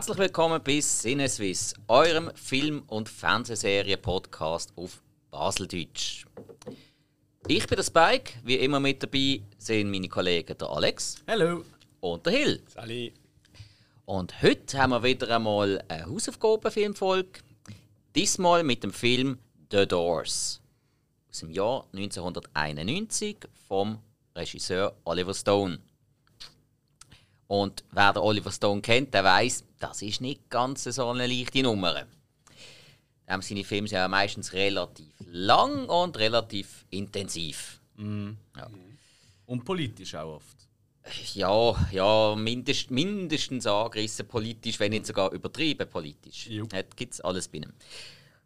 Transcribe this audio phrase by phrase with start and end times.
[0.00, 6.24] Herzlich willkommen bei Sinneswiss, eurem Film- und Fernsehserie-Podcast auf Baseldeutsch.
[7.46, 11.66] Ich bin der Spike, wie immer mit dabei sind meine Kollegen der Alex Hallo.
[12.00, 12.62] und der Hill.
[12.68, 13.12] Sali.
[14.06, 17.40] Und heute haben wir wieder einmal eine Hausaufgabenfilmfolge.
[18.16, 19.38] Diesmal mit dem Film
[19.70, 20.62] The Doors
[21.28, 23.36] aus dem Jahr 1991
[23.68, 23.98] vom
[24.34, 25.78] Regisseur Oliver Stone.
[27.48, 31.62] Und wer den Oliver Stone kennt, der weiß, das ist nicht ganz so eine leichte
[31.62, 32.04] Nummer.
[33.26, 37.80] Ähm, seine Filme sind ja meistens relativ lang und relativ intensiv.
[39.46, 40.56] Und politisch auch oft.
[41.34, 46.46] Ja, ja mindest, mindestens angerissen politisch, wenn nicht sogar übertrieben politisch.
[46.46, 46.66] Jo.
[46.66, 47.72] Das gibt es alles binnen.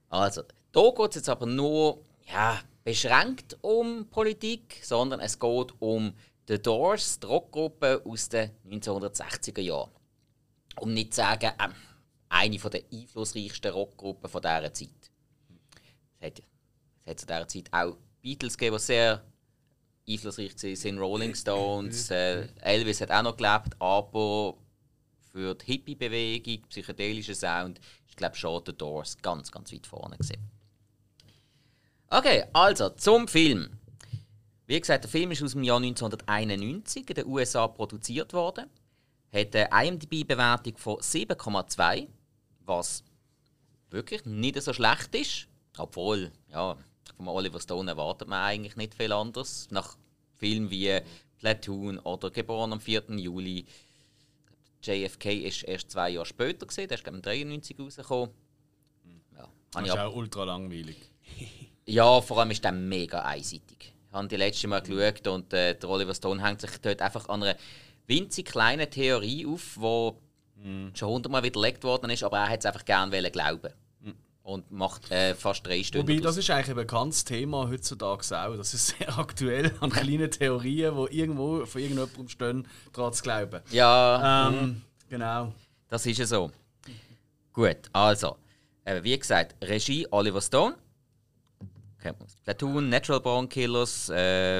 [0.08, 2.00] Also, da geht es jetzt aber nur
[2.32, 6.14] ja, beschränkt um Politik, sondern es geht um
[6.46, 9.90] The Doors, die Rockgruppe aus den 1960er Jahren.
[10.80, 11.74] Um nicht zu sagen, ähm,
[12.28, 15.10] eine der einflussreichsten Rockgruppen von dieser Zeit.
[16.18, 16.42] Es hat,
[17.04, 19.24] es hat zu dieser Zeit auch Beatles gegeben, die sehr
[20.08, 24.56] einflussreich waren, sind Rolling Stones, äh, Elvis hat auch noch gelebt, aber
[25.32, 30.50] für die Hippie-Bewegung, psychedelischen Sound, ist glaube schon The Doors ganz, ganz weit vorne gewesen.
[32.08, 33.70] Okay, also zum Film.
[34.66, 38.70] Wie gesagt, der Film ist aus dem Jahr 1991 in den USA produziert worden.
[39.34, 42.06] Hat eine IMDb-Bewertung von 7,2,
[42.60, 43.02] was
[43.90, 45.48] wirklich nicht so schlecht ist.
[45.76, 46.76] Obwohl, ja,
[47.16, 49.68] von Oliver Stone erwartet man eigentlich nicht viel anderes.
[49.70, 49.96] Nach
[50.36, 51.00] Filmen wie
[51.38, 53.04] Platoon oder Geboren am 4.
[53.16, 53.66] Juli.
[54.82, 58.30] JFK ist erst zwei Jahre später gesehen, der ist glaube ich 93 rausgekommen.
[59.34, 60.96] Ja, habe Das ist ab- auch ultra langweilig.
[61.86, 63.92] ja, vor allem ist der mega einseitig.
[64.08, 67.28] Ich habe die letzte Mal geschaut und äh, der Oliver Stone hängt sich dort einfach
[67.28, 67.56] an einer
[68.06, 72.84] winzig kleinen Theorie auf, die schon hundertmal widerlegt worden ist, aber er hat es einfach
[72.84, 73.72] gerne glauben.
[74.42, 76.06] Und macht äh, fast drei Stunden.
[76.06, 78.54] Wobei, das ist eigentlich ein bekanntes Thema heutzutage auch.
[78.58, 83.62] Das ist sehr aktuell an kleinen Theorien, die irgendwo von irgendjemandem stehen, daran zu glauben.
[83.70, 85.54] ja, Ähm, genau.
[85.88, 86.50] das ist ja so.
[87.54, 88.36] Gut, also,
[88.84, 90.74] äh, wie gesagt, Regie Oliver Stone.
[92.18, 92.36] Man's.
[92.44, 94.58] Platoon, Natural Born Killers, äh,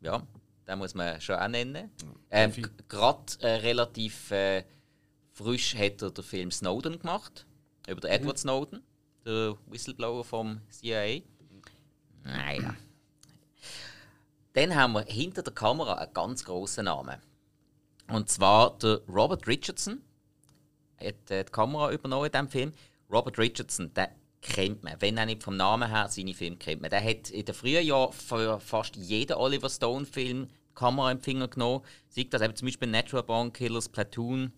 [0.00, 0.20] ja,
[0.66, 1.90] den muss man schon auch nennen.
[2.30, 2.52] Ähm.
[2.88, 4.64] Gerade äh, relativ äh,
[5.32, 7.46] frisch hat er den Film Snowden gemacht,
[7.86, 8.82] über den Edward Snowden,
[9.24, 11.20] der Whistleblower vom CIA.
[12.24, 12.74] Naja.
[14.54, 17.20] Dann haben wir hinter der Kamera einen ganz grossen Namen.
[18.08, 20.00] Und zwar der Robert Richardson.
[20.98, 22.72] Hat äh, die Kamera übernommen in diesem Film.
[23.10, 24.08] Robert Richardson, den
[24.48, 24.94] kennt man.
[25.00, 26.90] Wenn auch nicht vom Namen her, seine Filme kennt man.
[26.90, 31.84] Der hat in den frühen Jahren für fast jeden Oliver Stone-Film Kamera im Finger genommen.
[32.08, 34.52] Sieht das eben zum Beispiel Natural Born Killers, Platoon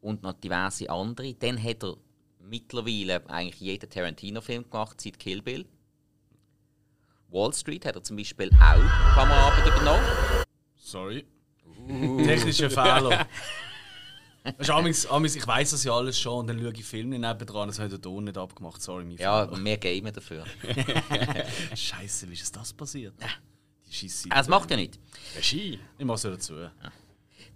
[0.00, 1.34] und noch diverse andere.
[1.34, 1.96] Dann hat er
[2.40, 5.66] mittlerweile eigentlich jeden Tarantino-Film gemacht, seit Kill Bill.
[7.30, 10.04] Wall Street hat er zum Beispiel auch Kameraarbeit übernommen.
[10.76, 11.26] Sorry.
[12.24, 13.26] Technischer Fehler.
[14.56, 17.68] Weißt amigs- amigs, ich weiß das ja alles schon und dann schaue ich Filme nebendran,
[17.68, 18.80] das hat der Ton nicht abgemacht.
[18.80, 19.58] Sorry, mein Ja, Fehler.
[19.58, 20.44] mehr gamen dafür.
[21.74, 23.14] Scheiße, wie ist das passiert?
[23.86, 24.28] Die Scheisse.
[24.34, 24.98] Es macht ja nicht.
[25.36, 25.78] Regie.
[25.98, 26.54] Ich mache so dazu.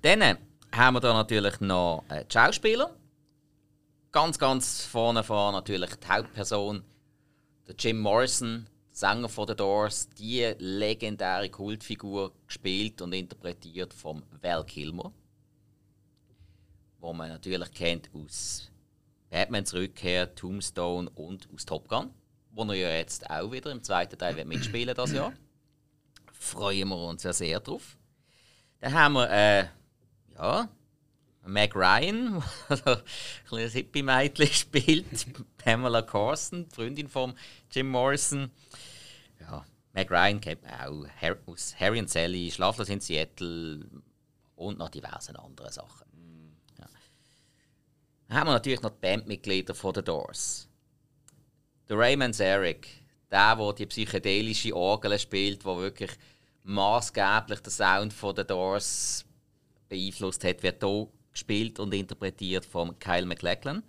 [0.02, 0.36] Dann äh,
[0.72, 2.94] haben wir da natürlich noch äh, die Schauspieler.
[4.10, 6.82] Ganz, ganz vorne vor natürlich die Hauptperson,
[7.66, 14.64] der Jim Morrison, Sänger von The Doors, die legendäre Kultfigur gespielt und interpretiert von Val
[14.66, 15.12] Kilmer,
[17.02, 18.70] wo man natürlich kennt aus
[19.28, 22.10] Batmans Rückkehr, Tombstone und aus Top Gun,
[22.52, 25.32] wo er ja jetzt auch wieder im zweiten Teil wird mitspielen das Jahr.
[26.32, 27.98] Freuen wir uns ja sehr drauf.
[28.80, 29.66] Dann haben wir äh,
[30.34, 30.68] ja,
[31.44, 33.02] Meg Ryan, ein
[33.48, 35.26] kleines Hippie-Mädchen spielt,
[35.58, 37.34] Pamela Corson, die Freundin von
[37.70, 38.50] Jim Morrison.
[39.40, 43.86] Ja, Meg Ryan kennt man auch Har aus Harry und Sally, Schlaflos in Seattle
[44.54, 46.11] und noch diverse andere Sachen.
[48.32, 50.66] Haben wir natürlich noch die Bandmitglieder von The Doors.
[51.86, 52.88] Der Raymond Zarek,
[53.30, 56.12] der, der die psychedelische Orgel spielt, der wirklich
[56.64, 59.26] maßgeblich den Sound von The Doors
[59.86, 63.82] beeinflusst hat, wird hier gespielt und interpretiert von Kyle MacLachlan,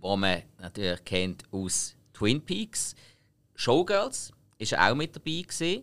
[0.00, 2.94] wo man natürlich kennt aus Twin Peaks.
[3.54, 5.82] Showgirls ist auch mit dabei gewesen.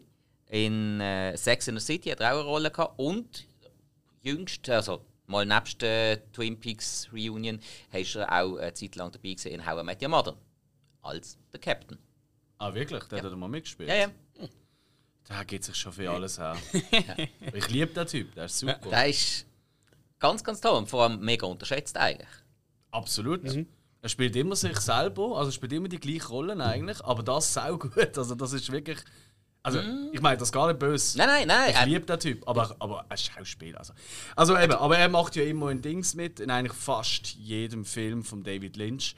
[0.50, 3.46] In äh, Sex in the City hat er auch eine Rolle gehabt und
[4.24, 7.60] jüngst, also mal nebst der Twin Peaks Reunion,
[7.94, 10.36] ist er auch eine Zeit lang dabei gewesen in How I Met Your Mother
[11.02, 11.98] als der Captain.
[12.58, 13.04] Ah, wirklich?
[13.06, 13.90] Der hat da mal mitgespielt?
[13.90, 14.12] Ja, ja.
[15.30, 16.58] Der gibt sich schon für alles her.
[17.54, 18.90] Ich liebe den Typ, der ist super.
[18.90, 19.46] Der ist
[20.20, 22.30] ganz, ganz toll und vor allem mega unterschätzt eigentlich.
[22.92, 23.42] Absolut.
[24.02, 27.54] Er spielt immer sich selber, also er spielt immer die gleichen Rollen eigentlich, aber das
[27.54, 28.18] sau gut.
[28.18, 29.00] Also das ist wirklich.
[29.68, 29.80] Also
[30.14, 31.18] ich meine das gar nicht böse.
[31.18, 31.74] Nein, nein, nein.
[31.78, 33.80] Ich liebe den Typ, aber, aber ein Schauspieler.
[33.80, 33.94] Also.
[34.36, 38.24] also eben, aber er macht ja immer in Dings mit, in eigentlich fast jedem Film
[38.24, 39.16] von David Lynch.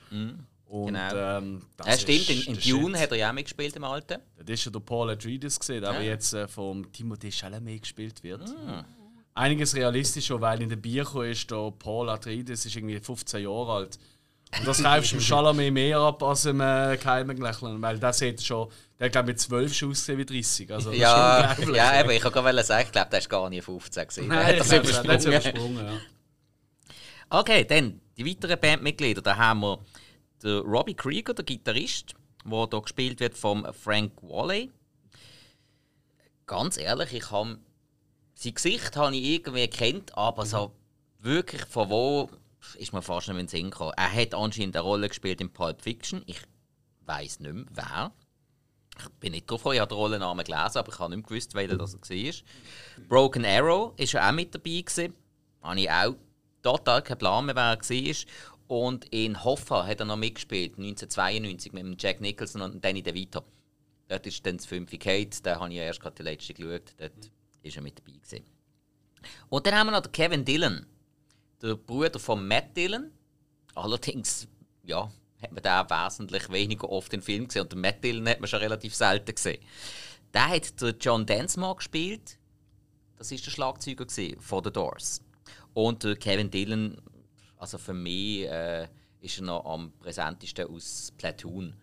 [0.65, 1.15] Und, Genau.
[1.15, 3.03] ähm, das Ja, stimmt, in, ist in Dune Shit.
[3.03, 4.19] hat er ja auch mitgespielt im Alten.
[4.37, 6.01] Das ist ja der Paul Atreides gesehen, der Ja.
[6.01, 8.43] jetzt äh, vom Timothée Chalamet gespielt wird.
[8.67, 8.85] Ah.
[9.35, 13.97] Einiges realistischer, weil in der Bücher ist der Paul Atreides ist irgendwie 15 Jahre alt.
[14.57, 18.13] Und das kaufst du dem Chalamet mehr ab als dem äh, Keimen Lächeln, weil der
[18.13, 18.69] sieht schon,
[18.99, 20.73] der glaube ich mit 12 schon ausgesehen wie 30.
[20.73, 23.61] Also, das Ja, ja eben, ich wollte gerade sagen, ich glaube, der ist gar nie
[23.61, 24.29] 15 gewesen.
[24.29, 25.27] Der Nein, das hat es übersprungen.
[25.27, 25.85] übersprungen.
[25.85, 25.99] Ja.
[27.29, 29.21] Okay, dann die weiteren Bandmitglieder.
[29.21, 29.79] Da haben wir
[30.43, 34.71] den Robbie Krieger, der Gitarrist, der hier gespielt wird vom Frank Wally.
[36.47, 37.59] Ganz ehrlich, ich habe
[38.33, 40.71] sein Gesicht habe ich irgendwie kennt, aber so
[41.19, 42.29] wirklich von wo
[42.77, 43.93] ist mir fast nicht mehr in den Sinn gekommen.
[43.97, 46.23] Er hat anscheinend eine Rolle gespielt in Pulp Fiction.
[46.25, 46.41] Ich
[47.05, 48.11] weiß nicht mehr, wer.
[48.97, 51.53] Ich bin nicht drauf ich habe den Rollennamen gelesen, aber ich habe nicht mehr gewusst,
[51.53, 53.03] welcher das war.
[53.07, 54.81] Broken Arrow ja auch mit dabei.
[54.81, 55.13] Gewesen.
[55.61, 56.15] Habe ich auch
[56.61, 58.15] total keinen Plan mehr, wer er war.
[58.67, 63.43] Und in Hoffa hat er noch mitgespielt, 1992, mit Jack Nicholson und Danny DeVito.
[64.07, 66.93] Dort ist dann das 5 Kate, da habe ich erst gerade die letzte geschaut.
[66.97, 67.13] Dort
[67.63, 68.11] ist er mit dabei.
[68.11, 68.45] Gewesen.
[69.49, 70.85] Und dann haben wir noch Kevin Dillon,
[71.61, 73.11] der Bruder von Matt Dillon.
[73.75, 74.47] Allerdings,
[74.83, 75.11] ja,
[75.41, 77.63] hat man den wesentlich weniger oft in Filmen gesehen.
[77.63, 79.63] Und den Matt Dillon hat man schon relativ selten gesehen.
[80.33, 82.37] Der hat der John Densmore gespielt.
[83.17, 84.05] Das ist der Schlagzeuger
[84.39, 85.21] von The Doors.
[85.73, 87.01] Und der Kevin Dillon,
[87.57, 88.87] also für mich äh,
[89.21, 91.73] ist er noch am präsentesten aus Platoon.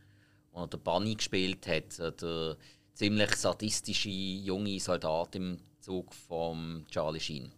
[0.52, 2.56] Wo er den Bunny gespielt hat, äh, der
[2.94, 7.52] ziemlich sadistische junge Soldat im Zug von Charlie Sheen.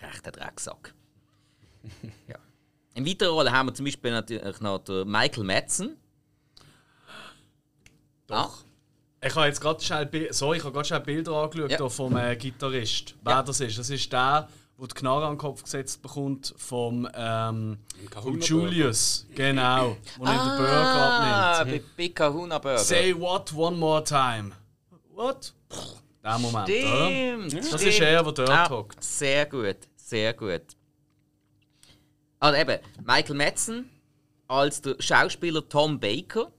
[0.00, 0.94] Rechter Drecksack.
[2.26, 2.36] Ja.
[2.94, 5.96] In weiterer Rolle haben wir zum Beispiel natürlich noch den Michael Madsen.
[8.26, 8.64] Doch.
[9.24, 11.88] Ich habe jetzt gerade schnell, sorry, ich habe gerade schnell Bilder angeschaut Ja.
[11.88, 13.14] vom äh, Gitarrist.
[13.22, 13.42] Wer Ja.
[13.42, 13.76] das ist?
[13.78, 14.48] Das ist der,
[14.78, 17.78] der die Knarre an den Kopf gesetzt bekommt vom, ähm,
[18.12, 19.26] vom Julius.
[19.34, 19.96] Genau.
[20.18, 21.82] Wo er den Burger Ah, abnimmt.
[21.82, 22.78] bei Big Kahuna Burger.
[22.78, 24.52] Say what one more time.
[25.14, 25.52] What?
[26.22, 27.06] Der Moment, oder?
[27.48, 27.52] Stimmt.
[27.54, 27.82] Das stimmt.
[27.82, 29.02] ist er, der dort Ja, hockt.
[29.02, 30.62] Sehr gut, sehr gut.
[32.40, 33.90] Also eben, Michael Madsen
[34.46, 36.52] als der Schauspieler Tom Baker.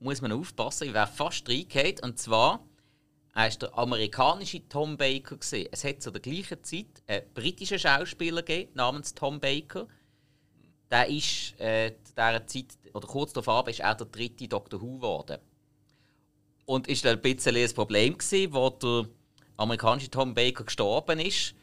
[0.00, 1.96] Muss man aufpassen, ich wäre fast reingehauen.
[2.02, 2.64] Und zwar,
[3.34, 5.36] er war der amerikanische Tom Baker.
[5.36, 5.68] Gewesen.
[5.70, 9.86] Es hat zu der gleichen Zeit einen britischen Schauspieler gegeben, namens Tom Baker.
[10.90, 14.96] Der ist äh, zu dieser Zeit, oder kurz darauf ist er der dritte Doctor Who
[14.96, 15.38] geworden.
[16.64, 18.16] Und ist dann ein bisschen ein Problem
[18.50, 19.08] wo der
[19.56, 21.54] amerikanische Tom Baker gestorben ist.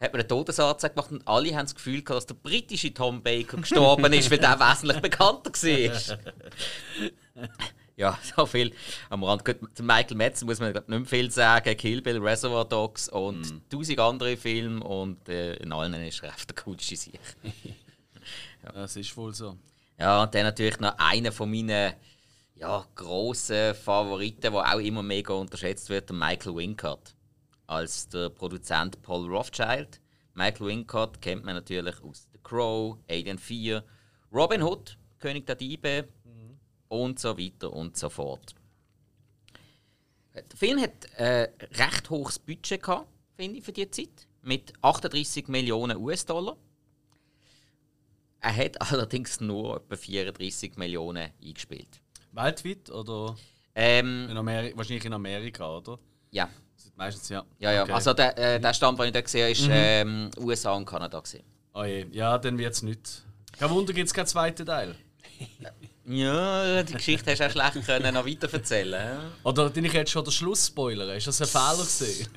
[0.00, 3.22] Hat man einen Todesanzeige gemacht und alle haben das Gefühl gehabt, dass der britische Tom
[3.22, 6.18] Baker gestorben ist, weil der wesentlich bekannter war.
[7.96, 8.72] ja, so viel
[9.10, 9.42] am Rand.
[9.74, 11.76] Zu Michael Madsen muss man glaub, nicht mehr viel sagen.
[11.76, 16.56] Kill Bill, Reservoir Dogs und tausend andere Filme und äh, in allen ist er der
[16.64, 17.20] coolste Sieg.
[18.74, 19.56] Das ist wohl so.
[19.98, 21.94] Ja, und dann natürlich noch einer von meinen
[22.54, 27.14] ja, grossen Favoriten, der auch immer mega unterschätzt wird, der Michael Wincott.
[27.68, 30.00] Als der Produzent Paul Rothschild.
[30.32, 33.84] Michael Wincott kennt man natürlich aus The Crow, Alien 4,
[34.32, 36.08] Robin Hood, König der Diebe
[36.88, 38.54] und so weiter und so fort.
[40.34, 44.26] Der Film hat äh, recht hohes Budget gehabt, finde ich, für die Zeit.
[44.40, 46.56] Mit 38 Millionen US-Dollar.
[48.40, 52.00] Er hat allerdings nur etwa 34 Millionen eingespielt.
[52.32, 53.36] Weltweit oder
[53.74, 55.98] Ähm, in Ameri wahrscheinlich in Amerika, oder?
[56.30, 56.48] ja,
[56.98, 57.44] meistens ja.
[57.58, 57.82] ja, ja.
[57.84, 57.92] Okay.
[57.92, 61.18] Also der, äh, der Stand, den ich da gesehen habe, ist ähm, USA und Kanada.
[61.18, 61.44] Gewesen.
[61.72, 62.06] Oh je.
[62.10, 63.24] Ja, dann wird es nicht.
[63.58, 64.94] Kein Wunder, gibt es keinen zweiten Teil.
[66.10, 69.30] Ja, die Geschichte hast du auch schlecht können noch weiter erzählen.
[69.44, 71.14] Oder bin ich jetzt schon der Schlussspoiler?
[71.14, 72.28] Ist das ein Fehler gewesen?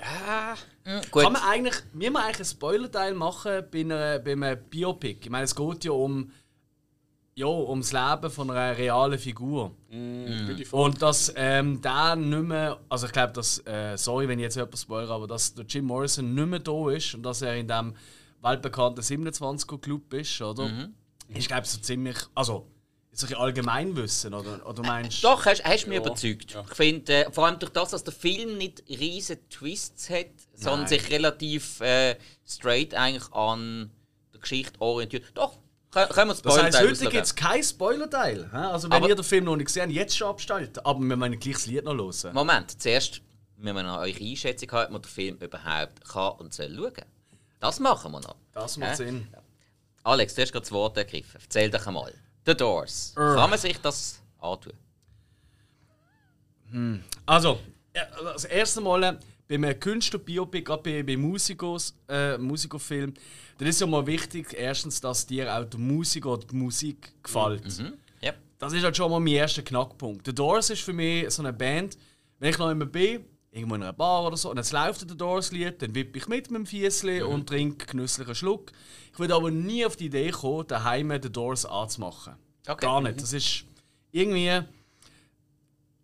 [1.10, 5.20] Gut, Kann man eigentlich, wir eigentlich einen Spoiler-Teil machen bei, einer, bei einem Biopic?
[5.22, 6.34] Ich meine, es geht ja um
[7.42, 9.72] ja, ums Leben von einer realen Figur.
[10.72, 14.56] Und dass ähm, der nicht mehr, also ich glaube, dass, äh, sorry, wenn ich jetzt
[14.56, 17.68] jemand spoilere, aber dass der Jim Morrison nicht mehr da ist und dass er in
[17.68, 17.96] dem
[18.42, 20.70] weltbekannten 27er Club ist, oder?
[21.30, 22.68] Ich glaube, so ziemlich, also,
[23.12, 26.54] ist ein Allgemeinwissen, oder, oder meinst Doch, hast, hast mich Ja, überzeugt.
[26.54, 26.64] ja.
[26.70, 30.82] Ich finde, äh, vor allem durch das, dass der Film nicht riesige Twists hat, sondern
[30.82, 30.90] Nein.
[30.90, 32.16] sich relativ äh,
[32.48, 33.92] straight eigentlich an
[34.34, 35.26] der Geschichte orientiert.
[35.34, 35.58] Doch,
[35.92, 38.50] können wir das Das heisst, Spoiler heute gibt es keinen Spoiler-Teil.
[38.54, 40.80] Also, wenn Aber- ihr den Film noch nicht gesehen habt, jetzt schon abstalten.
[40.86, 42.34] Aber wir müssen gleich das Lied noch hören.
[42.34, 43.22] Moment, zuerst
[43.58, 47.06] müssen wir noch eure Einschätzung haben, ob man den Film überhaupt kann und soll schauen.
[47.60, 48.36] Das machen wir noch.
[48.54, 48.96] Das macht Hä?
[48.96, 49.28] Sinn.
[50.04, 51.40] Alex, du hast gerade das Wort ergriffen.
[51.44, 52.14] Erzähl doch einmal.
[52.46, 53.12] The Doors.
[53.16, 54.74] Kann man sich das antun?
[57.26, 57.60] Also,
[57.96, 59.20] ja, das erste Mal
[59.60, 63.14] bei einem Künstler-Biopic, gerade bei, bei Musikos, äh, Musikofilm,
[63.58, 67.66] dann ist ja mal wichtig, erstens, dass dir auch der Musiker oder die Musik gefällt.
[67.80, 67.94] Mhm.
[68.22, 68.34] Ja.
[68.60, 70.26] Das ist halt schon mal mein erster Knackpunkt.
[70.26, 71.98] The Doors ist für mich so eine Band,
[72.40, 75.18] wenn ich noch immer bin, irgendwo in einer Bar oder so, und jetzt läuft The
[75.18, 78.72] Doors-Lied, dann wippe ich mit mit dem Fiesli und trinke genüsslich einen Schluck.
[79.12, 82.36] Ich würde aber nie auf die Idee kommen, daheim The Doors anzumachen.
[82.66, 82.86] Okay.
[82.86, 83.22] Gar nicht.
[83.22, 83.66] Das ist
[84.12, 84.62] irgendwie.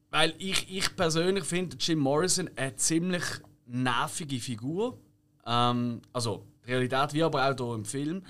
[0.10, 3.24] Weil ich, ich persönlich finde Jim Morrison eine ziemlich
[3.66, 4.98] nervige Figur.
[5.46, 8.24] Ähm, also Realität wie aber auch hier im Film.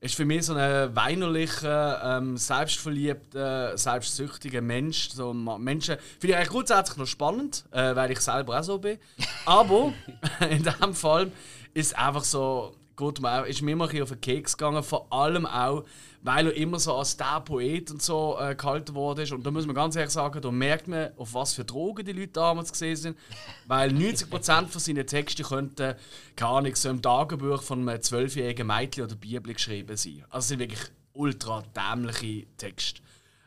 [0.00, 5.10] Ist für mich so ein weinerlicher, ähm, selbstverliebter, selbstsüchtiger Mensch.
[5.10, 8.98] So Menschen finde ich eigentlich grundsätzlich noch spannend, äh, weil ich selber auch so bin.
[9.44, 9.92] Aber
[10.50, 11.32] in diesem Fall
[11.74, 15.84] ist einfach so, gut, ist mir immer ein auf den Keks gegangen, vor allem auch,
[16.22, 19.32] weil er immer so als der Poet und so äh, gehalten worden ist.
[19.32, 22.12] Und da muss man ganz ehrlich sagen, da merkt man, auf was für Drogen die
[22.12, 23.18] Leute damals gesehen sind.
[23.66, 25.94] Weil 90% von seinen Texten könnten,
[26.34, 30.24] keine Ahnung, so im Tagebuch von einem zwölfjährigen Mädchen oder Bibel geschrieben sein.
[30.30, 30.80] Also es sind wirklich
[31.12, 33.00] ultra dämliche Texte.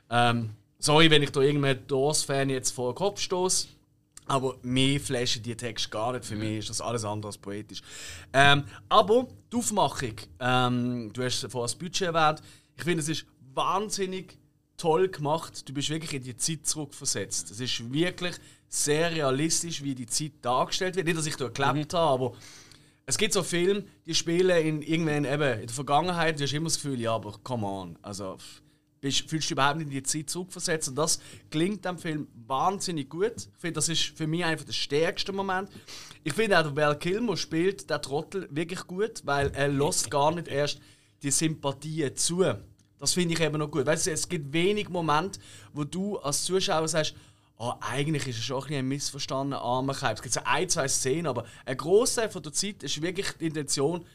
[0.09, 3.67] Ähm, sorry, wenn ich da irgendeinen Doors-Fan jetzt vor den Kopf stoße.
[4.27, 6.25] Aber mir flashen die Texte gar nicht.
[6.25, 7.81] Für mich ist das alles andere als poetisch.
[8.31, 12.41] Ähm, aber die Aufmachung, ähm, du hast vorhin das Budget erwähnt,
[12.77, 14.37] ich finde, es ist wahnsinnig
[14.77, 15.67] toll gemacht.
[15.67, 17.51] Du bist wirklich in die Zeit zurückversetzt.
[17.51, 18.35] Es ist wirklich
[18.67, 21.05] sehr realistisch, wie die Zeit dargestellt wird.
[21.05, 22.37] Nicht, dass ich da gelebt habe, aber
[23.05, 26.39] es gibt so Filme, die spielen in irgendwann eben in der Vergangenheit.
[26.39, 27.99] Du hast immer das Gefühl, ja, aber come on.
[28.01, 28.37] Also,
[29.01, 30.89] bist, fühlst du dich überhaupt nicht in die Zeit zurückversetzt.
[30.89, 33.33] Und das klingt dem Film wahnsinnig gut.
[33.35, 35.69] Ich finde, das ist für mich einfach der stärkste Moment.
[36.23, 40.33] Ich finde auch, der Val Kilmer spielt der Trottel wirklich gut, weil er lässt gar
[40.33, 40.79] nicht erst
[41.23, 42.43] die Sympathien zu.
[42.97, 43.85] Das finde ich eben noch gut.
[43.85, 45.39] Weißt du, es gibt wenig Momente,
[45.73, 47.15] wo du als Zuschauer sagst,
[47.57, 50.13] oh, eigentlich ist er schon ein, bisschen ein missverstandener armer Kerl.
[50.13, 53.47] Es gibt so ein, zwei Szenen, aber ein Großteil von der Zeit ist wirklich die
[53.47, 54.05] Intention,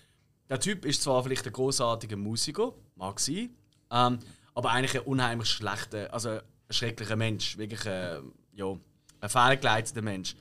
[0.48, 3.50] der Typ ist zwar vielleicht ein großartiger Musiker, mag sein,
[3.90, 4.18] ähm,
[4.54, 7.58] aber eigentlich ein unheimlich schlechter, also ein schrecklicher Mensch.
[7.58, 8.20] Wirklich äh,
[8.54, 8.76] ja,
[9.20, 10.36] ein fehlgeleiteter Mensch.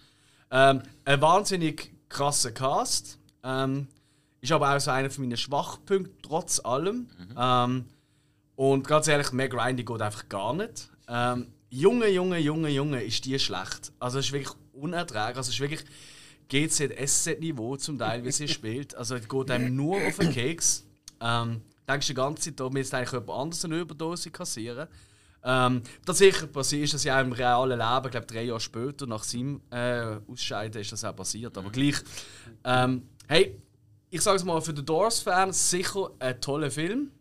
[0.51, 3.19] Ähm, ein wahnsinnig krasser Cast.
[3.43, 3.87] Ähm,
[4.45, 7.07] ist aber auch so einer von meinen Schwachpunkten, trotz allem.
[7.37, 7.85] Ähm,
[8.55, 10.89] und ganz ehrlich, Meg Ryan, die geht einfach gar nicht.
[11.07, 13.91] Ähm, Junge, Junge, Junge, Junge, ist die schlecht.
[13.99, 15.37] Also es ist wirklich unerträglich.
[15.37, 15.83] Also es ist wirklich
[16.47, 18.95] GZSZ-Niveau zum Teil, wie sie spielt.
[18.95, 20.85] Also es geht einem nur auf den Keks.
[21.19, 24.87] Ähm, denkst du die ganze Zeit, da müsste eigentlich jemand anderes eine Überdose kassieren.
[25.43, 29.05] Ähm, tatsächlich passiert ist das ja auch im realen Leben, ich glaube drei Jahre später,
[29.05, 31.55] nach seinem äh, Ausscheiden, ist das auch passiert.
[31.57, 31.97] Aber gleich.
[32.63, 33.61] Ähm, hey,
[34.15, 37.11] ich sage es mal, für den Doors-Fans sicher ein toller Film.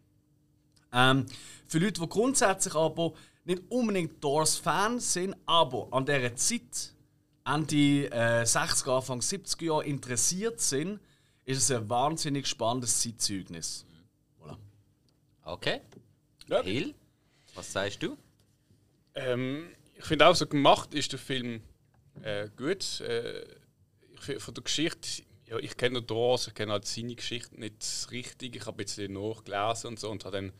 [0.92, 1.26] Ähm,
[1.66, 6.94] für Leute, die grundsätzlich aber nicht unbedingt Doors-Fans sind, aber an dieser Zeit,
[7.44, 11.00] Ende äh, 60er, Anfang 70er Jahre interessiert sind,
[11.44, 13.84] ist es ein wahnsinnig spannendes Zeitzeugnis.
[15.42, 15.80] Okay.
[16.46, 16.62] Ja.
[16.62, 16.94] Hill,
[17.56, 18.16] was sagst du?
[19.16, 21.60] Ähm, ich finde auch so gemacht ist der Film
[22.22, 23.00] äh, gut.
[23.00, 23.42] Äh,
[24.12, 27.58] ich find, von der Geschichte, ja, ich kenne nur Doors, ich kenne halt seine Geschichte
[27.60, 28.56] nicht richtig.
[28.56, 30.52] Ich habe jetzt nachgelesen und so und habe dann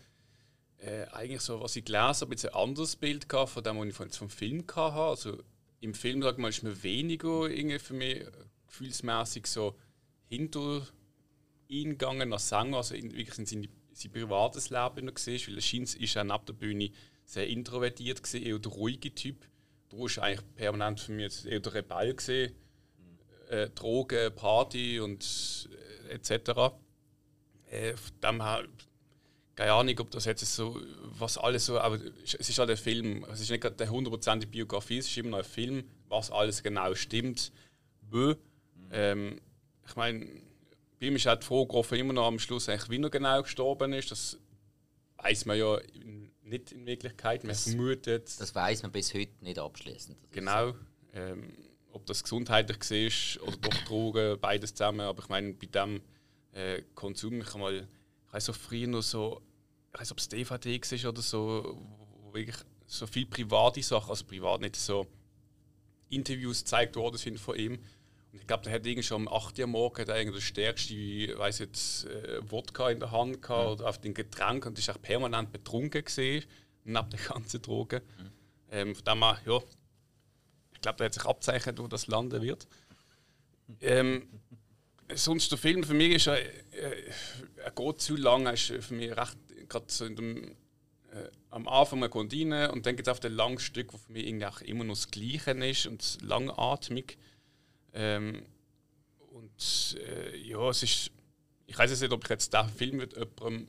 [0.79, 3.87] äh, eigentlich so, was ich gelesen habe, jetzt ein anderes Bild gehabt von dem, was
[3.89, 4.93] ich von- vom Film hatte.
[4.95, 5.43] Also
[5.81, 8.31] im Film, sag mal, ist mir weniger irgendwie für mich äh,
[8.67, 9.77] gefühlsmäßig so
[10.29, 10.87] hinter
[11.69, 15.57] ihn gegangen als Sänger, also in, wirklich in sein, sein privates Leben noch gesehen, weil
[15.57, 16.91] er scheint, ist er neben der Bühne
[17.25, 19.47] sehr introvertiert gesehen, eher der ruhige Typ.
[19.89, 22.55] Du war eigentlich permanent für mich jetzt eher der Rebell gesehen,
[23.55, 25.69] äh, Drogen, Party und
[26.09, 26.75] äh, etc.
[27.71, 28.65] Äh, dem her,
[29.55, 33.25] keine Ahnung, ob das jetzt so, was alles so, aber es ist halt ein Film,
[33.31, 36.63] es ist nicht gerade eine hundertprozentige Biografie, es ist immer noch ein Film, was alles
[36.63, 37.53] genau stimmt.
[38.11, 38.35] Wo.
[38.91, 39.41] Ähm,
[39.87, 40.27] ich meine,
[40.99, 44.11] bei ihm ist Frage offen immer noch am Schluss, eigentlich, wie er genau gestorben ist.
[44.11, 44.39] Das
[45.19, 45.79] weiß man ja
[46.43, 47.45] nicht in Wirklichkeit.
[47.45, 50.19] Man vermutet Das weiß man bis heute nicht abschließend.
[50.23, 50.75] Das genau,
[51.15, 51.53] ähm,
[51.95, 55.01] ob das gesundheitlich war oder doch Drogen, beides zusammen.
[55.01, 56.03] Aber ich meine, bei dem
[56.53, 57.87] äh, Konsum, ich mal,
[58.27, 59.41] ich weiß so früher noch so,
[59.93, 61.79] ich weiß ob es DVD war oder so,
[62.23, 65.07] wo wirklich so viel private Sachen, also privat nicht so
[66.11, 67.75] Interviews gezeigt worden sind von ihm.
[68.33, 69.61] Und ich glaube, der hat irgendwie schon am 8.
[69.61, 70.95] Uhr morgen er irgendwie das stärkste,
[71.39, 75.01] weiß jetzt, äh, Wodka in der Hand gehabt oder auf den Getränk und ist auch
[75.01, 76.45] permanent betrunken gesehen,
[76.83, 78.01] neben den ganzen Drogen.
[78.71, 79.61] Ähm, von dem her, ja,
[80.85, 82.69] glaube, der hat sich abzeichnet, wo das landen wird.
[83.81, 84.29] Ähm,
[85.15, 87.11] sonst der Film für mich ist er, äh,
[87.57, 89.39] er geht zu lang, er ist für mich recht
[89.69, 90.57] gerade so dem,
[91.11, 93.97] äh, am Anfang man kommt rein und dann geht es auf ein langes Stück, wo
[93.97, 97.17] für mich irgendwie auch immer noch das Gleiche ist und langatmig.
[97.95, 98.45] Ähm,
[99.31, 101.11] und äh, ja, es ist,
[101.67, 103.69] ich weiß nicht, ob ich jetzt diesen Film mit jemandem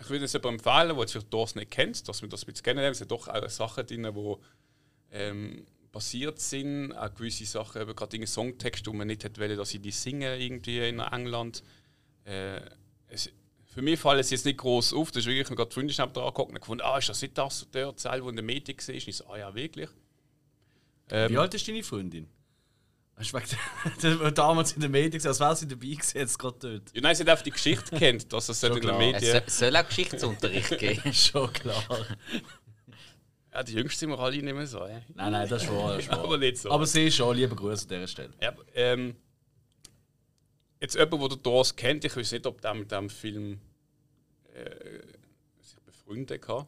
[0.00, 2.92] ich würde es jemandem empfehlen, der vielleicht nicht kennt, dass wir das ein bisschen kennenlernen.
[2.92, 4.34] Es sind doch auch Sachen drin, die
[5.10, 5.66] ähm,
[5.98, 9.80] passiert sind, auch gewisse Sachen, eben gerade Songtext, wo man nicht hätte wollen, dass sie
[9.80, 11.64] die singen irgendwie in England.
[12.24, 12.60] Äh,
[13.08, 13.32] es,
[13.64, 16.08] für mich fällt es jetzt nicht groß auf, das ist wirklich, ich gerade Freunde dran
[16.08, 18.94] angeguckt und gefunden, ah, ist das nicht das, der Teil, der in den Medien war?
[18.94, 19.90] Und ich so, ah ja, wirklich.
[21.10, 22.28] Ähm, Wie alt ist deine Freundin?
[23.16, 23.34] Hast
[24.00, 26.94] du damals in den Medien als wäre sie dabei gewesen, jetzt gerade dort?
[26.94, 29.42] Ja, nein, sie hat einfach die Geschichte kennt, dass es in den Medien...
[29.44, 31.12] Es soll auch Geschichtsunterricht geben.
[31.12, 31.84] Schon klar.
[33.52, 34.78] Ja, die Jüngsten sind wir alle nicht mehr so.
[34.86, 35.00] Ja.
[35.14, 35.94] Nein, nein, das ist wahr.
[35.94, 36.24] Das ist wahr.
[36.24, 36.70] aber nicht so.
[36.70, 38.30] Aber sie schon, liebe Grüße an dieser Stelle.
[38.42, 39.16] Ja, ähm,
[40.80, 43.60] jetzt jemand, der Doors kennt, ich weiß nicht, ob der mit diesem Film
[44.52, 44.70] äh,
[45.62, 46.66] sich befreundet hat.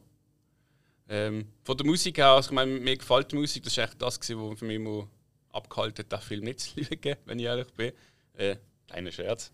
[1.07, 4.01] Ähm, von der Musik her, also ich meine, mir gefällt die Musik, das ist echt
[4.01, 4.27] das, was
[4.59, 5.09] für mich immer
[5.51, 7.91] abgehalten hat, den Film nicht zu lieben, wenn ich ehrlich bin.
[8.33, 8.55] Äh,
[8.87, 9.51] kleiner Scherz.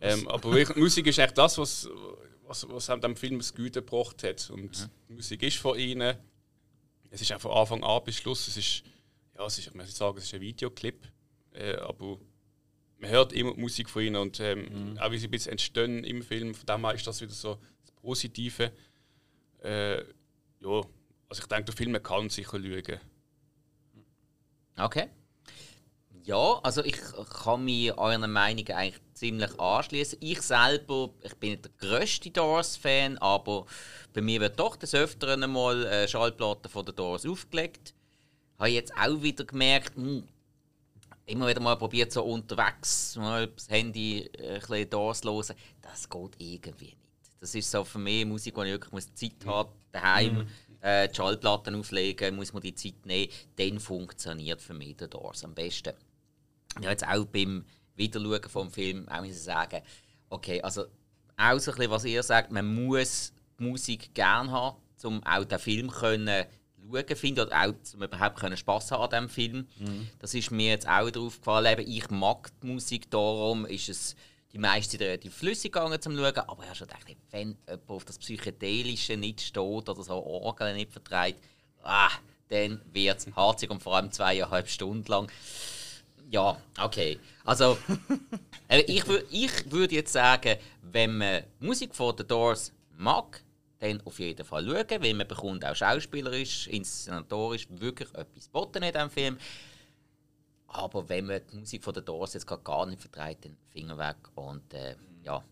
[0.00, 1.88] Ähm, aber wirklich, Musik ist echt das, was,
[2.46, 4.50] was, was dem Film das Gute gebracht hat.
[4.50, 5.16] Und mhm.
[5.16, 6.16] Musik ist von ihnen.
[7.10, 8.48] Es ist auch von Anfang an bis Schluss.
[8.48, 8.82] Es ist,
[9.36, 11.06] ja, es ist, ich muss sagen, es ist ein Videoclip.
[11.52, 12.18] Äh, aber
[12.98, 14.98] man hört immer die Musik von ihnen und ähm, mhm.
[14.98, 16.54] auch wie sie ein bisschen entstehen im Film.
[16.54, 18.72] Von dem her ist das wieder so das Positive.
[19.62, 20.82] Äh, ja,
[21.28, 23.00] also ich denke, der Film kann sicher lügen.
[24.76, 25.08] Okay.
[26.22, 26.96] Ja, also ich
[27.42, 30.18] kann mich eurer Meinung eigentlich ziemlich anschließen.
[30.22, 33.66] Ich selber, ich bin nicht der grösste Doors-Fan, aber
[34.14, 37.94] bei mir wird doch des Öfteren einmal äh, Schallplatten von den Doors aufgelegt.
[38.58, 40.28] Habe jetzt auch wieder gemerkt, mh, hm,
[41.26, 45.54] immer wieder mal probiert, so unterwegs mal das Handy äh, ein bisschen Doors hören.
[45.82, 46.96] Das geht irgendwie nicht.
[47.40, 49.50] Das ist so für mich Musik, wo ich wirklich Zeit mhm.
[49.50, 50.46] habe, daheim mhm.
[50.80, 53.30] äh, die Schallplatten auflegen, muss man die Zeit nehmen.
[53.56, 55.92] Dann funktioniert für mich der Doors am besten
[56.80, 57.64] ja, jetzt auch beim
[58.00, 59.82] Wiederschauen vom Film auch ich sagen,
[60.28, 60.86] okay, also
[61.36, 65.44] auch so ein bisschen, was ihr sagt, man muss die Musik gerne haben, um auch
[65.44, 66.44] den Film können
[66.90, 69.68] schauen finden oder auch um überhaupt können Spass haben an diesem Film.
[69.78, 70.08] Mhm.
[70.18, 71.78] Das ist mir jetzt auch darauf gefallen.
[71.86, 74.16] ich mag die Musik, darum ist es
[74.52, 76.38] die meiste relativ flüssig gegangen zum Schauen.
[76.38, 80.76] Aber ich habe schon gedacht, wenn jemand auf das Psychedelische nicht steht oder so Orgeln
[80.76, 81.40] nicht vertreibt,
[81.82, 82.10] ah,
[82.48, 85.30] dann wird es harzig und vor allem zweieinhalb Stunden lang.
[86.30, 87.18] Ja, okay.
[87.44, 87.76] Also,
[88.68, 93.42] äh, ich, ich würde jetzt sagen, wenn man Musik von The Doors mag,
[93.80, 98.92] dann auf jeden Fall schauen, weil man bekommt auch schauspielerisch, inszenatorisch wirklich etwas boten in
[98.92, 99.38] diesem Film.
[100.68, 104.16] Aber wenn man die Musik von The Doors jetzt gar nicht vertreibt, dann Finger weg
[104.36, 105.42] und äh, ja,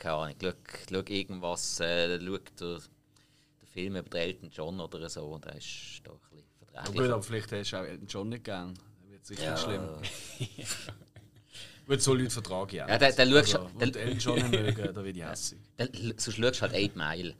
[0.00, 0.52] keine Ahnung, schau,
[0.90, 2.78] schau irgendwas, äh, schau der,
[3.60, 7.12] der Film über den Elton John oder so, und der ist doch ein bisschen verträglich.
[7.12, 8.74] Aber vielleicht hast du auch Elton John nicht gern
[9.28, 9.56] sicher ja.
[9.56, 9.88] schlimm.
[11.86, 12.88] Würde so Leute vertragen, ja.
[12.88, 13.94] Ja, der, der also, schaut schon.
[13.94, 15.60] Wenn schon mögen, da werde ich hässlich.
[16.16, 17.34] Sonst schaust du halt 8 Mile.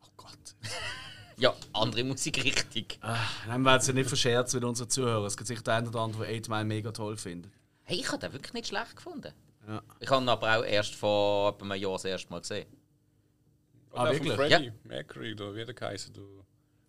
[0.00, 0.38] Oh Gott.
[1.36, 2.86] ja, andere Musikrichtung.
[3.02, 5.26] Ah, nein, wir werden es ja nicht verscherzen mit unseren Zuhörern.
[5.26, 7.52] Es gibt sicher der eine oder andere, der 8 Mile mega toll findet.
[7.82, 9.34] Hey, ich habe den wirklich nicht schlecht gefunden.
[9.68, 9.82] Ja.
[10.00, 12.66] Ich habe ihn aber auch erst vor einem Jahr das erste Mal gesehen.
[13.92, 14.32] Ah, wirklich?
[14.32, 14.72] Freddie ja.
[14.84, 16.14] Mercury, oder wie der geheißen?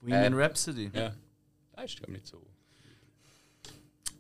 [0.02, 0.92] Women äh, Rhapsody?
[0.94, 1.14] Ja.
[1.76, 2.42] Das ist ja nicht so.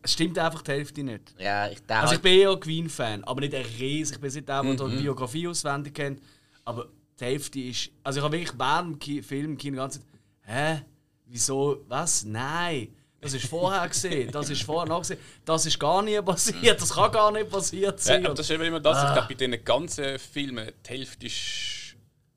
[0.06, 1.34] Es stimmt einfach die Hälfte nicht.
[1.40, 4.14] Ja, ich Also ich bin ja Queen-Fan, aber nicht ein Riesen.
[4.14, 6.22] Ich bin nicht der, der die Biografie auswendig kennt.
[6.64, 6.90] Aber
[7.20, 7.90] die Hälfte ist...
[8.04, 10.08] Also ich habe wirklich während dem Film im Kino die ganze Zeit...
[10.44, 10.82] Hä?
[11.26, 11.84] Wieso?
[11.88, 12.24] Was?
[12.24, 12.90] Nein!
[13.20, 16.94] Das ist vorher gesehen, das ist vorher noch gesehen, das ist gar nie passiert, das
[16.94, 18.22] kann gar nicht passiert sein.
[18.22, 19.08] Ja, aber das ist immer das, ah.
[19.08, 21.96] ich glaube, bei diesen ganzen Filmen, die Hälfte ist,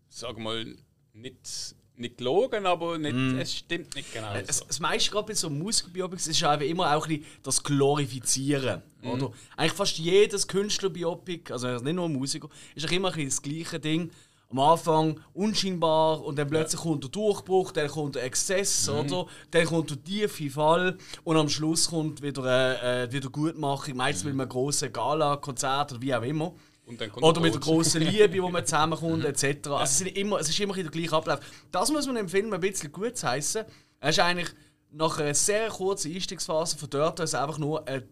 [0.08, 0.76] sagen wir mal,
[1.12, 1.46] nicht
[1.98, 3.38] nicht gelogen, aber nicht, mm.
[3.38, 4.32] es stimmt nicht genau.
[4.34, 8.82] Es, das meiste gerade bei so Musikbiopics ist einfach immer auch ein das Glorifizieren.
[9.02, 9.08] Mm.
[9.08, 9.32] Oder?
[9.56, 14.10] Eigentlich fast jedes Künstlerbiopic, also nicht nur Musiker, ist auch immer ein das gleiche Ding.
[14.50, 16.88] Am Anfang unscheinbar und dann plötzlich ja.
[16.88, 18.92] kommt der Durchbruch, dann kommt der Exzess, mm.
[18.92, 19.26] oder?
[19.50, 24.24] Dann kommt der tiefe Fall und am Schluss kommt wieder äh, äh wieder Gutmachung, meistens
[24.24, 24.28] mm.
[24.28, 26.54] mit einem grossen Gala-Konzert oder wie auch immer.
[27.20, 29.68] Oder mit der großen Liebe, wo man zusammenkommt, etc.
[29.68, 31.40] Also es, ist immer, es ist immer der gleiche Ablauf.
[31.70, 33.64] Das muss man im Film ein bisschen gut heißen.
[34.00, 34.48] Er ist eigentlich
[34.90, 38.02] nach einer sehr kurzen Einstiegsphase von dort aus einfach nur ein,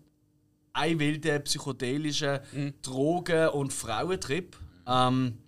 [0.73, 2.75] ein wilder psychedelischer mhm.
[2.83, 4.57] Drogen- und Frauentrip.
[4.87, 5.39] Ähm,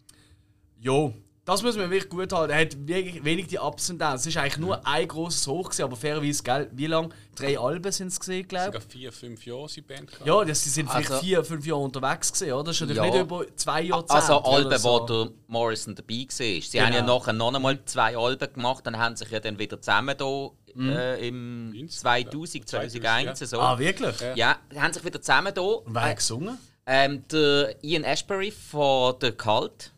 [0.80, 1.12] ja,
[1.48, 2.52] das muss man wirklich gut halten.
[2.52, 4.26] Er hat wirklich wenig die Ups und Downs.
[4.26, 7.08] Es war eigentlich nur ein großes Hoch, gewesen, aber fairerweise, gell, wie lange?
[7.34, 10.26] Drei Alben sind es gesehen, glaube Sogar vier, fünf Jahre sind die Band gehabt.
[10.26, 12.64] Ja, das, sie sind vielleicht Also- vier, fünf Jahre unterwegs gewesen, oder?
[12.64, 13.10] Das ist natürlich Ja.
[13.10, 14.14] nicht über zwei Jahrzehnte.
[14.14, 14.88] Also Alben, so.
[14.88, 16.26] wo der Morrison dabei war.
[16.38, 17.18] Sie haben ja Genau.
[17.18, 20.90] nachher noch einmal zwei Alben gemacht, dann haben sich ja dann wieder zusammen da Mhm.
[20.90, 23.58] äh, im 90, 2000, 2001 so.
[23.58, 24.14] Ah, wirklich?
[24.34, 25.62] Ja, die haben sich wieder zusammen da.
[25.62, 26.58] Und wer hat gesungen?
[26.86, 29.92] Ähm, der Ian Ashbury von The Cult.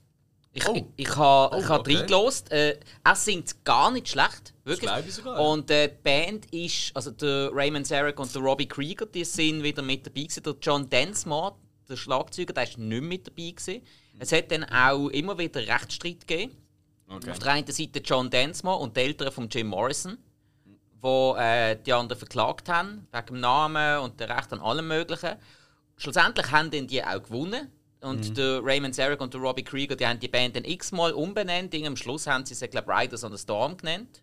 [0.52, 0.74] Ich, Oh.
[0.74, 1.96] ich, ich habe Oh, hab okay.
[1.96, 2.48] reingelassen.
[2.50, 4.52] Äh, er singt gar nicht schlecht.
[4.64, 4.90] Wirklich.
[4.90, 5.38] glaube ich sogar.
[5.40, 9.62] Und äh, die Band ist, also der Raymond Zarek und der Robbie Krieger, die sind
[9.62, 10.42] wieder mit dabei gewesen.
[10.42, 11.54] Der John Densmore,
[11.88, 13.82] der Schlagzeuger, der ist nicht mit dabei gewesen.
[14.18, 16.56] Es hat dann auch immer wieder Rechtsstreit gegeben.
[17.08, 17.30] Okay.
[17.30, 20.18] Auf der einen Seite John Densmore und die Eltern von Jim Morrison,
[21.00, 25.36] wo äh, die anderen verklagt haben, wegen dem Namen und der Recht an allem Möglichen.
[25.96, 27.70] Schlussendlich haben dann die auch gewonnen.
[28.00, 31.74] Und der Raymond Zarek und der Robbie Krieger, die haben die Band dann x-mal umbenannt.
[31.74, 34.22] Am Schluss haben sie sie, glaube Riders on the Storm genannt.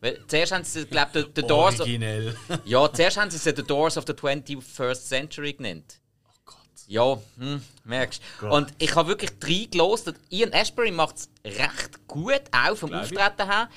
[0.00, 1.80] Weil zuerst haben sie, glaube The, the Doors...
[1.80, 2.36] Originell.
[2.64, 6.00] Ja, zuerst haben sie sie The Doors of the 21st Century genannt.
[6.26, 6.56] Oh Gott.
[6.86, 8.46] Ja, hm, merkst du.
[8.46, 8.52] Gott.
[8.52, 10.12] Und ich habe wirklich drei gelost.
[10.30, 13.18] Ian Ashbury macht es recht gut, auch vom Glaub ich.
[13.18, 13.68] Auftreten her.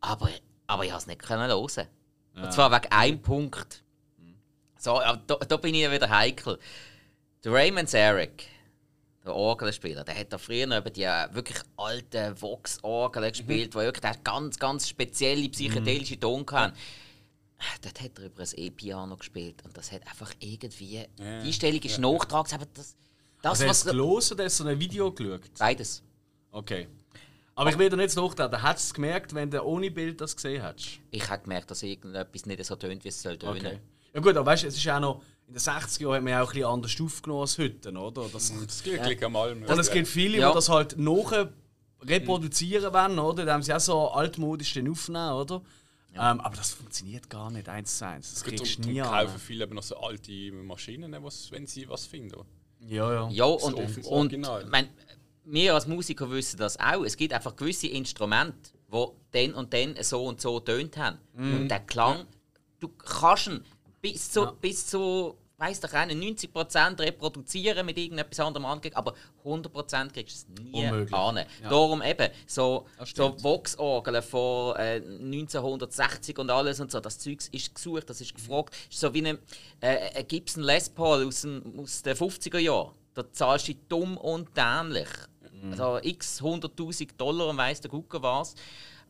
[0.00, 0.30] Aber,
[0.66, 1.88] aber ich konnte es nicht können hören.
[2.36, 3.82] Und zwar wegen einem Punkt.
[4.78, 6.58] So, aber da, da bin ich ja wieder heikel.
[7.46, 8.48] Der Raymond Zarek,
[9.24, 13.78] der Orgelspieler, der hat da früher noch über die äh, wirklich alten Vox-Orgeln gespielt, die
[13.78, 16.76] wirklich der ganz, ganz spezielle psychedelische Ton hatten.
[17.82, 21.06] Dort hat er über ein E-Piano gespielt und das hat einfach irgendwie.
[21.16, 22.96] Die Einstellung ist nachtrags, aber das.
[23.40, 23.92] Das, Also hast was.
[23.92, 25.42] du los oder hast du ein Video geschaut?
[25.56, 26.02] Beides.
[26.50, 26.88] Okay.
[27.54, 28.60] Aber ich will dir nicht nachdenken.
[28.60, 30.98] Hättest du es gemerkt, wenn du ohne Bild das gesehen hättest?
[31.12, 33.56] Ich habe gemerkt, dass irgendetwas nicht so tönt, wie es soll tönen.
[33.56, 33.78] Okay.
[34.14, 35.22] Ja gut, aber weißt du, es ist ja auch noch...
[35.48, 38.28] In den 60er Jahren hat man ja auch ein bisschen anders aufgenommen als heute, oder?
[38.32, 39.62] Das, Das Glück am Alm.
[39.62, 40.48] und es gibt viele, Ja.
[40.48, 41.46] die das halt nach
[42.02, 43.44] reproduzieren wollen, oder?
[43.44, 45.62] Da haben sie auch so altmodisch den aufnehmen, oder?
[46.14, 48.32] Ähm, aber das funktioniert gar nicht eins zu eins.
[48.34, 49.38] Das kriegst du nie kaufen an.
[49.38, 52.40] viele eben noch so alte Maschinen, was, wenn sie was finden.
[52.80, 53.28] Ja, ja.
[53.30, 54.38] Ja, und, dem und ich
[54.70, 54.88] mein,
[55.44, 57.04] wir als Musiker wissen das auch.
[57.04, 61.18] Es gibt einfach gewisse Instrumente, die dann und dann so und so tönt haben.
[61.36, 62.24] Und der Klang,
[62.80, 63.62] du kannst ihn
[64.12, 69.14] bis zu, bis zu weiss doch nicht, 90% reproduzieren mit irgendetwas anderem angegeben, aber
[69.44, 71.14] 100% kriegst du es nie Unmöglich.
[71.14, 71.40] an.
[71.62, 73.34] Darum eben, so, so.
[73.42, 78.74] Vox-Orgeln von äh, 1960 und alles und so, das Zeug ist gesucht, das ist gefragt.
[78.90, 79.38] ist so wie ein,
[79.80, 82.92] äh, ein Gibson Les Paul aus, dem, aus den 50er Jahren.
[83.14, 85.08] Da zahlst du dumm und dämlich.
[85.70, 88.54] Also x 100.000 Dollar und weiss der Gucker was.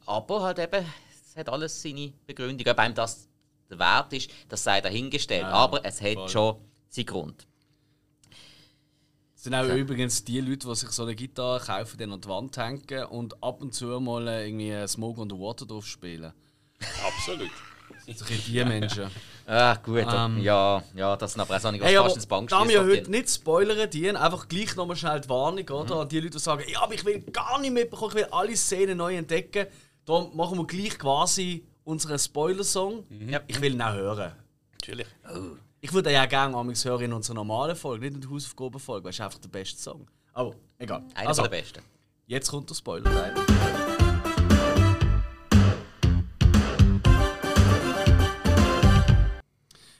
[0.06, 2.66] Aber halt eben, es hat alles seine Begründung.
[2.68, 3.28] Ob einem das
[3.70, 5.42] der Wert ist, das sei dahingestellt.
[5.42, 6.29] Ja, Aber es hat voll.
[6.29, 6.57] schon
[6.88, 7.46] seinen Grund.
[9.35, 12.29] Das sind auch übrigens die Leute, die sich so eine Gitarre kaufen, dann an die
[12.29, 16.33] Wand hängen und ab und zu mal irgendwie Smoke on the Water drauf spielen.
[17.07, 17.50] Absolut.
[18.14, 19.11] So ein die Menschen.
[19.48, 20.05] Ah, gut.
[20.12, 20.38] Ähm.
[20.42, 22.64] ja, ja, das sind aber auch so nicht Hey, fast ins Bankspiel.
[22.64, 26.00] da wir heute nicht spoilern dienen, einfach gleich nochmal schnell die Warnung, oder?
[26.00, 28.57] An die Leute, die sagen, ja, aber ich will gar nicht mitbekommen, ich will alle
[28.57, 29.68] Szenen neu entdecken.
[30.05, 33.05] Darum machen wir gleich quasi unseren Spoiler-Song.
[33.11, 33.40] Ja.
[33.46, 34.33] Ich will ihn auch hören.
[34.72, 35.07] Natürlich.
[35.81, 39.05] Ich würde ihn ja gerne amigs hören in unserer normalen Folge, nicht in der Hausaufgabenfolge,
[39.05, 40.07] weil es ist einfach der beste Song.
[40.33, 41.03] Aber egal.
[41.14, 41.81] Einer Also, der besten.
[42.27, 43.35] jetzt kommt der Spoiler-Teil.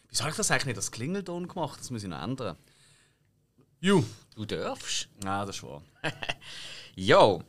[0.09, 1.79] Wieso habe ich das eigentlich nicht als Klingelton gemacht?
[1.81, 2.57] Das muss ich noch ändern.
[3.81, 4.03] Ju.
[4.35, 5.09] Du darfst.
[5.25, 5.83] Ja, das ist wahr.
[6.99, 7.43] Jo.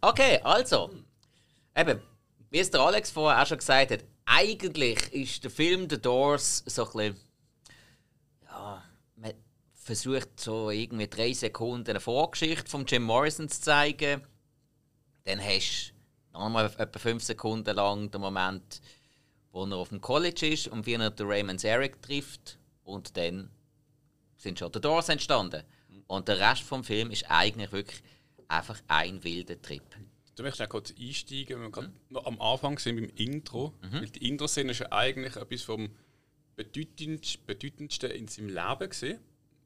[0.00, 0.90] Okay, also.
[1.76, 2.00] Eben,
[2.56, 6.64] wie es der Alex vorher auch schon gesagt hat, eigentlich ist der Film The Doors
[6.64, 7.20] so ein bisschen.
[8.44, 8.82] Ja,
[9.16, 9.34] man
[9.74, 14.22] versucht so irgendwie drei Sekunden eine Vorgeschichte von Jim Morrison zu zeigen.
[15.24, 15.92] Dann hast
[16.32, 18.80] du nochmal etwa fünf Sekunden lang den Moment,
[19.52, 22.58] wo er auf dem College ist und wie er den Raymond Zarek trifft.
[22.84, 23.50] Und dann
[24.38, 25.62] sind schon The Doors entstanden.
[26.06, 28.02] Und der Rest vom Film ist eigentlich wirklich
[28.48, 29.84] einfach ein wilder Trip.
[30.36, 33.72] Da möchte ich auch kurz einsteigen, wenn wir gerade noch am Anfang sind beim Intro.
[34.00, 35.90] Weil die Intro-Szene ist ja eigentlich etwas vom
[36.56, 39.18] bedeutendsten, bedeutendsten in seinem Leben gesehen.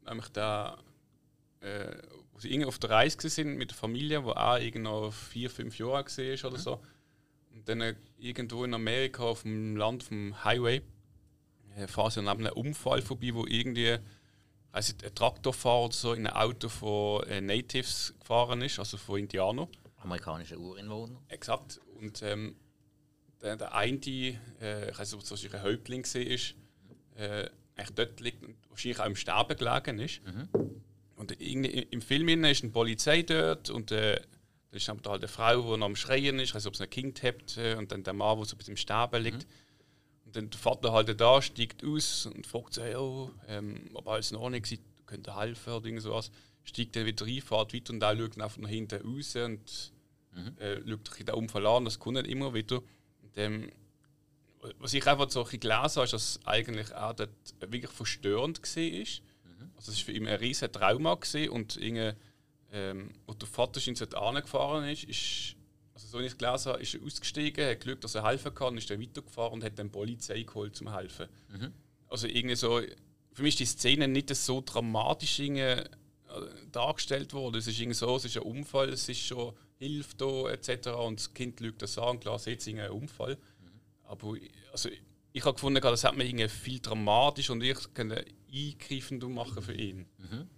[0.07, 0.79] Nämlich da,
[1.61, 1.97] äh,
[2.33, 5.51] wo sie irgendwie auf der Reise sind mit der Familie, wo auch irgendwie noch vier,
[5.51, 6.81] fünf Jahre alt war oder so.
[7.53, 10.83] Und dann äh, irgendwo in Amerika auf dem Land, dem Highway,
[11.77, 13.99] äh, fahren sie neben einem Unfall vorbei, wo irgendwie
[14.73, 19.19] also ein Traktorfahrer oder so in ein Auto von äh, Natives gefahren ist, also von
[19.19, 19.69] Indianern.
[20.01, 21.23] Amerikanische Urinwohner.
[21.29, 21.81] Exakt.
[22.01, 22.57] Und ähm,
[23.43, 24.01] der, der eine,
[24.61, 26.55] äh, ich weiß nicht, ob es ein Häuptling war, ist,
[27.17, 30.21] äh, eigentlich dort liegt und wahrscheinlich auch im Sterben gelegen ist.
[31.17, 34.21] Und irgendwie im Film ist eine Polizei dort und äh,
[34.71, 36.91] Dann ist da halt eine Frau, die noch am Schreien ist, also ob sie ein
[36.91, 39.43] Kind hat, äh, und dann der Mann, der so ein bisschen im Sterben liegt.
[39.43, 40.27] Mhm.
[40.27, 44.31] Und dann der Vater halt da, steigt aus und fragt sich, oh, ähm, ob alles
[44.31, 46.31] in Ordnung ist, könnte helfen oder irgend sowas.
[46.65, 49.93] Steigt dann wieder rein, fährt weiter und er schaut einfach nach hinten raus und
[50.33, 50.59] mhm.
[50.59, 52.77] äh, schaut den Unfall an, das kommt nicht immer wieder.
[52.77, 53.71] Und, ähm,
[54.79, 58.83] was ich einfach so ein gelesen habe, ist, dass eigentlich auch dort wirklich verstörend war.
[58.83, 59.71] Mhm.
[59.77, 62.13] Also es war für ihn ein riesiges Trauma gewesen und irgendwie,
[62.73, 65.57] ähm, wo der Vater ihn angefahren ist, ist
[65.95, 68.77] also so wie ich gelesen habe, ist er ausgestiegen, hat Glück, dass er helfen kann,
[68.77, 71.27] ist dann weitergefahren und hat dann die Polizei geholt, um zu helfen.
[71.49, 71.73] Mhm.
[72.09, 72.81] Also irgendwie so,
[73.33, 75.85] für mich ist die Szene nicht so dramatisch äh,
[76.73, 77.57] dargestellt worden.
[77.57, 80.89] Es ist irgendwie so, es ist ein Unfall, es ist schon Hilfe da etc.
[80.89, 83.39] Und das Kind lügt das an, klar, sieht es einen Unfall.
[84.05, 84.35] Aber
[84.73, 84.89] also,
[85.33, 90.07] ich habe gefunden, das hat mir viel dramatisch und ich kann eingreifend machen für ihn.
[90.19, 90.49] Mhm.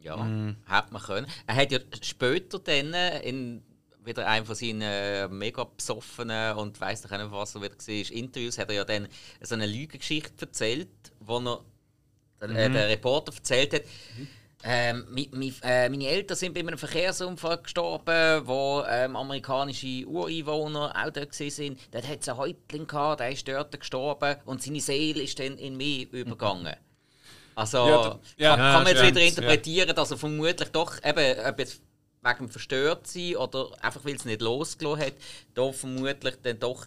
[0.00, 0.56] Ja, mhm.
[0.66, 1.26] hätte man können.
[1.46, 3.62] Er hat ja später dann in
[4.08, 8.58] wieder einen von seinen äh, mega besoffenen und weiss nicht was er wieder war, Interviews,
[8.58, 9.06] hat er ja dann
[9.40, 10.88] so eine Lügengeschichte erzählt,
[11.20, 11.64] wo er,
[12.40, 12.56] äh, mhm.
[12.56, 13.82] äh, der Reporter erzählt hat,
[14.16, 14.28] mhm.
[14.64, 20.94] Ähm, mi, mi, äh, meine Eltern sind bei einem Verkehrsunfall gestorben, wo ähm, amerikanische Ureinwohner
[20.96, 21.78] auch dort waren.
[21.92, 25.58] Dort hat es einen Häuptling gehabt, der ist dort gestorben und seine Seele ist dann
[25.58, 26.74] in mich übergegangen.
[27.54, 31.46] Also ja, da, ja, kann, kann, man jetzt wieder interpretieren, dass er vermutlich doch eben,
[31.46, 31.80] ob jetzt
[32.22, 35.14] wegen verstört sein oder einfach weil es nicht losgelassen hat,
[35.54, 36.86] da vermutlich dann doch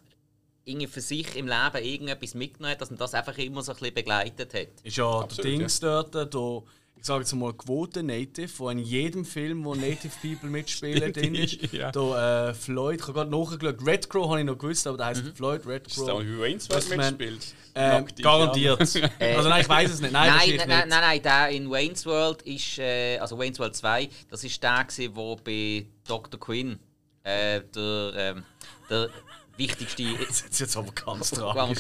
[0.64, 3.80] irgendwie für sich im Leben irgendetwas mitgenommen hat, dass man das einfach immer so ein
[3.80, 4.68] bisschen begleitet hat.
[4.84, 6.62] Ist ja Absolut, der Dings dort, da
[7.02, 11.34] ich sage jetzt mal, Quote Native, wo in jedem Film, wo Native People mitspielen, drin
[11.34, 11.74] ist.
[11.74, 11.92] ja.
[11.92, 15.08] Da, äh, Floyd, ich habe gerade nachgeschaut, Red Crow habe ich noch gewusst, aber der
[15.08, 15.34] heißt mhm.
[15.34, 15.98] Floyd Red Crow.
[15.98, 17.56] Ist da wie Wayne's World mitspielt?
[17.74, 18.80] Ähm, garantiert.
[19.20, 20.12] also nein, ich weiß es nicht.
[20.12, 23.76] Nein, nein, nein, nein, nein, nein, der in Wayne's World ist, äh, also Wayne's World
[23.76, 26.40] 2, das ist der, der bei Dr.
[26.40, 26.78] Quinn,
[27.24, 28.44] äh, der, ähm,
[28.92, 29.10] der
[29.58, 30.04] wichtigste.
[30.28, 31.76] Das ist jetzt aber ganz dran.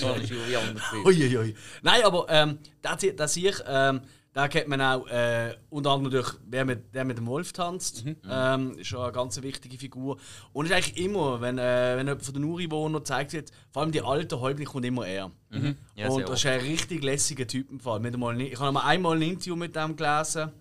[1.05, 1.55] Uiuiui.
[1.83, 4.01] Nein, aber ähm, das, das ich, ähm,
[4.33, 8.05] da kennt man auch äh, unter anderem durch wer mit, wer mit dem Wolf tanzt.
[8.05, 8.15] Mhm.
[8.29, 10.17] Ähm, ist eine ganz wichtige Figur.
[10.53, 13.91] Und ist eigentlich immer, wenn, äh, wenn jemand von den Ureinwohnern zeigt wird, vor allem
[13.91, 15.31] die alten Häuptlinge kommt immer er.
[15.49, 15.75] Mhm.
[15.95, 18.05] Ja, und das ist ein richtig lässiger Typ im Fall.
[18.39, 20.51] Ich habe mal einmal ein Interview mit dem gelesen.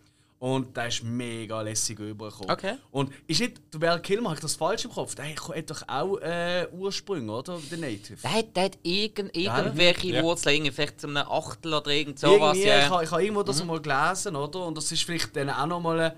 [0.40, 2.50] Und der ist mega lässig übergekommen.
[2.50, 2.76] Okay.
[2.90, 5.14] Und ist nicht, du Val Kilmer, habe ich das falsch im Kopf?
[5.14, 7.60] Der hat doch auch äh, Ursprünge, oder?
[7.70, 8.16] Der Native.
[8.22, 10.22] Der hat, der hat irgend, irgendwelche ja.
[10.22, 12.56] Wurzeln, vielleicht zu einem Achtel oder irgend sowas.
[12.56, 12.78] Ja.
[12.78, 13.68] Ich, habe, ich habe irgendwo das mhm.
[13.68, 14.64] mal gelesen, oder?
[14.64, 16.12] Und das ist vielleicht dann auch nochmal ein,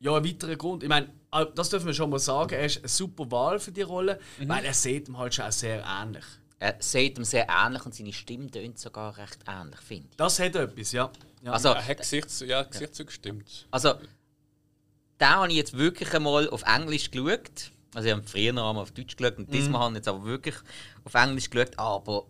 [0.00, 0.82] ja, ein weiterer Grund.
[0.82, 1.12] Ich meine,
[1.54, 4.48] das dürfen wir schon mal sagen, er ist eine super Wahl für die Rolle, mhm.
[4.48, 6.24] weil er sieht ihm halt schon auch sehr ähnlich.
[6.62, 10.16] Er sieht ihm sehr ähnlich und seine Stimme tönt sogar recht ähnlich, finde ich.
[10.16, 11.10] Das hat etwas, ja.
[11.42, 11.50] ja.
[11.50, 13.66] Also, er hat Gesichts, ja, gestimmt.
[13.72, 13.94] Also,
[15.18, 17.72] da habe ich jetzt wirklich einmal auf Englisch geschaut.
[17.94, 19.52] Also, ich habe früher noch einmal auf Deutsch geschaut und mhm.
[19.52, 20.54] diesmal habe ich jetzt aber wirklich
[21.02, 21.76] auf Englisch geschaut.
[21.80, 22.26] Aber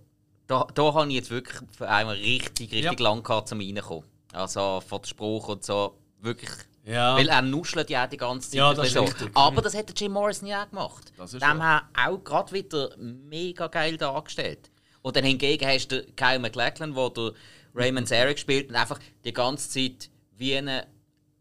[0.47, 3.05] da, da habe ich jetzt wirklich für einmal richtig, richtig ja.
[3.05, 4.09] lang gehabt, um reinkommen.
[4.33, 6.49] Also, von der Spruch und so, wirklich
[6.85, 7.16] ja.
[7.16, 8.59] Weil er nuschelt ja die ganze Zeit.
[8.59, 9.07] Ja, das so.
[9.35, 11.12] Aber das hat der Jim Morrison ja auch gemacht.
[11.16, 14.71] Das ist Dem hat auch gerade wieder mega geil dargestellt.
[15.03, 17.33] Und dann hingegen hast du Kyle MacLachlan, wo der
[17.75, 20.87] Raymond Zarek spielt und einfach die ganze Zeit wie eine,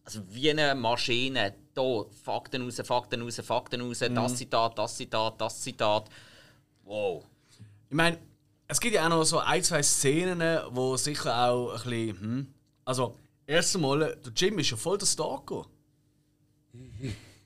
[0.04, 4.16] also wie eine Maschine da Fakten raus, Fakten raus, Fakten raus, mhm.
[4.16, 6.10] das Zitat, das Zitat, das Zitat.
[6.84, 7.24] Wow.
[7.90, 8.18] Ich meine,
[8.68, 12.54] es gibt ja auch noch so ein, zwei Szenen, wo sicher auch ein bisschen, hm,
[12.86, 13.16] also
[13.48, 15.66] Erst einmal, der Jim ist ja voll der Stalker.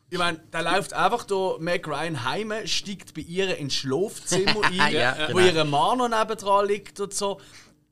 [0.10, 4.94] Ich meine, der läuft einfach da Meg Ryan heim, steigt bei ihr ins Schlafzimmer ein,
[4.94, 5.54] ja, wo genau.
[5.54, 7.40] ihr Mann noch nebendran liegt und so.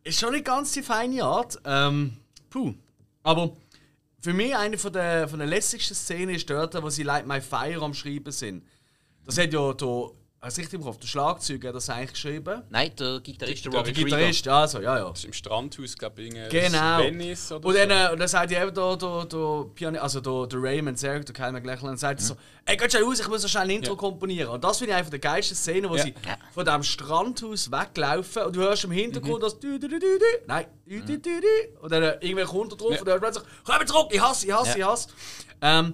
[0.04, 1.60] Ist schon nicht ganz die feine Art.
[1.66, 2.18] Ähm,
[2.50, 2.74] puh.
[3.24, 3.56] Aber
[4.20, 7.42] für mich eine von der, von der lässigsten Szenen ist dort, wo sie Light My
[7.42, 8.63] Fire am Schreiben sind.
[9.26, 10.10] Das hat ja da
[10.43, 10.97] Hast du richtig im Kopf?
[10.97, 12.63] Der Schlagzeuger hat das eigentlich geschrieben?
[12.69, 15.10] Nein, der Gitarrist, der Robbie Der Gitarrist, also, ja, ja.
[15.10, 16.99] Das ist im Strandhaus, glaube ich, genau.
[16.99, 17.95] Venice oder und dann, so.
[17.95, 21.25] Äh, und dann sagt ja eben der, der, der, Piani also der, der Raymond Zerg,
[21.25, 22.25] der Kyle McLachlan, sagt mhm.
[22.25, 23.97] so, ey, geh schnell raus, ich muss so schnell ein Intro ja.
[23.97, 24.49] komponieren.
[24.49, 26.03] Und das finde ich einfach die geilste Szene, wo ja.
[26.03, 26.13] sie
[26.53, 29.43] von diesem Strandhaus weglaufen und du hörst im Hintergrund mhm.
[29.43, 30.45] das dü, dü, dü, dü, dü.
[30.45, 31.77] Nein, dü, dü, dü, dü.
[31.79, 32.99] Und dann äh, irgendwer kommt da drauf ja.
[32.99, 35.08] und dann hörst du plötzlich, komm zurück, ich hasse, ich hasse, ich hasse.
[35.62, 35.93] Ähm,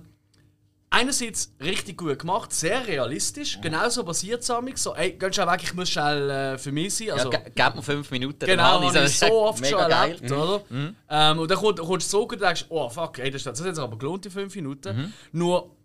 [0.89, 3.55] einerseits richtig gut gemacht, sehr realistisch.
[3.55, 3.61] Ja.
[3.61, 4.47] Genauso passiert es
[4.83, 7.11] so, ey, geh schon weg, ich muss schnell äh, für mich sein.
[7.11, 8.45] Also, ja, gib mir fünf Minuten.
[8.45, 10.33] Genau, habe ich so oft schon erlebt, geil.
[10.33, 10.63] oder?
[10.69, 10.95] Mhm.
[11.09, 13.79] Ähm, und dann kommst du zurück und denkst, oh fuck, ey, das, das hat jetzt
[13.79, 14.97] aber gelohnt, die fünf Minuten.
[14.97, 15.13] Mhm.
[15.31, 15.75] Nur,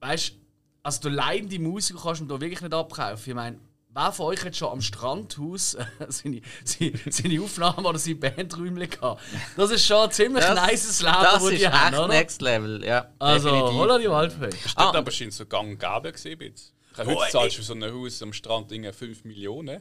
[0.00, 0.34] weißt du,
[0.82, 3.30] also du leidende Musiker kannst du da wirklich nicht abkaufen.
[3.30, 3.58] Ich meine,
[3.94, 5.76] wer von euch hat schon am Strandhaus
[6.08, 9.22] seine, seine, seine Aufnahmen oder seine Bandräume gehabt?
[9.56, 12.08] Das ist schon ein ziemlich Das- nices Leben, Das das ist die haben, echt oder?
[12.08, 13.08] Next Level, ja.
[13.18, 14.50] Also, holla die Waldfee.
[14.50, 14.90] Das Ah.
[14.90, 14.98] ah.
[14.98, 16.54] aber scheint so gang und gäbe gewesen.
[16.96, 17.30] Oh, heute ey.
[17.30, 19.80] zahlst du für so ein Haus am Strand irgendwie 5 Millionen.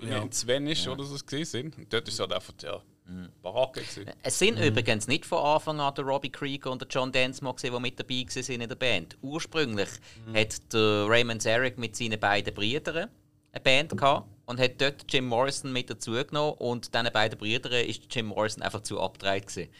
[0.00, 0.08] Ja.
[0.08, 0.22] Ja.
[0.22, 1.78] In Zwenisch oder so es gesehen sind.
[1.78, 3.28] Und dort ist es halt einfach ja, Mhm.
[3.40, 3.80] Baracke.
[3.82, 4.10] Gewesen.
[4.22, 7.72] Es sind übrigens nicht von Anfang an der Robbie Krieger und der John Densmore, gewesen,
[7.74, 9.16] die mit dabei waren in der Band.
[9.22, 9.88] Ursprünglich
[10.34, 13.08] hat der Raymond Zarek mit seinen beiden Brüdern
[13.56, 17.84] eine Band gehabt und hat dort Jim Morrison mit dazu genommen und diesen beiden Brüdern
[17.84, 19.70] ist Jim Morrison einfach zu abgedreht gewesen.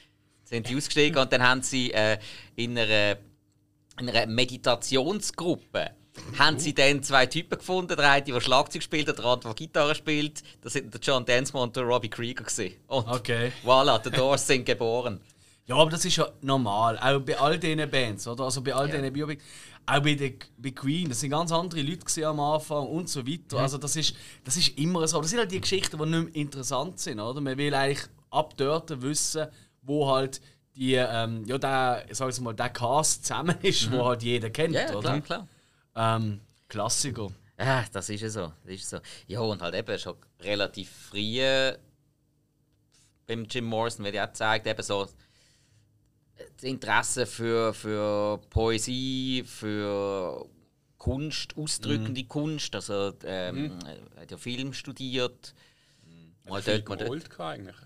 [0.45, 2.19] Sind die ausgestiegen und dann haben sie äh,
[2.55, 3.17] in einer,
[4.01, 5.91] in einer Meditationsgruppe
[6.39, 9.95] haben sie dann zwei Typen gefunden, der eine, der Schlagzeug spielt, der andere, der Gitarre
[9.95, 10.43] spielt.
[10.62, 12.45] Das sind der John Densmore und der Robbie Krieger.
[12.45, 12.75] gewesen.
[12.87, 13.53] Und Okay.
[13.65, 15.21] Voilà, die Doors sind geboren.
[15.67, 16.99] Ja, aber das ist ja normal.
[16.99, 18.45] Auch bei all diesen Bands, oder?
[18.45, 19.45] Also bei all diesen Biopics.
[19.88, 23.59] Auch bei, der, bei Queen, das sind ganz andere Leute am Anfang und so weiter.
[23.59, 25.20] Also das ist, das ist immer so.
[25.20, 27.40] Das sind halt die Geschichten, die nicht mehr interessant sind, oder?
[27.40, 29.46] Man will eigentlich ab dort wissen,
[29.83, 30.40] wo halt
[30.75, 34.51] die, ähm, ja, der, ich sag jetzt mal, der Cast zusammen ist, wo halt jeder
[34.51, 35.20] kennt, Ja, oder?
[35.20, 35.46] klar,
[35.94, 36.16] klar.
[36.16, 37.29] Ähm, Klassiker.
[37.59, 38.53] Ja, das ist ja so.
[38.64, 38.99] Das ist so.
[39.29, 41.79] Ja, und halt eben schon relativ früh äh,
[43.27, 45.07] beim Jim Morrison wird ja auch gezeigt, eben so
[46.37, 50.46] das Interesse für, für Poesie, für
[50.99, 52.75] Kunst, ausdrückende Kunst.
[52.75, 53.79] Also, ähm,
[54.14, 55.55] er hat ja Film studiert.
[56.49, 57.40] Mal Viel dort, mal dort.
[57.40, 57.77] eigentlich.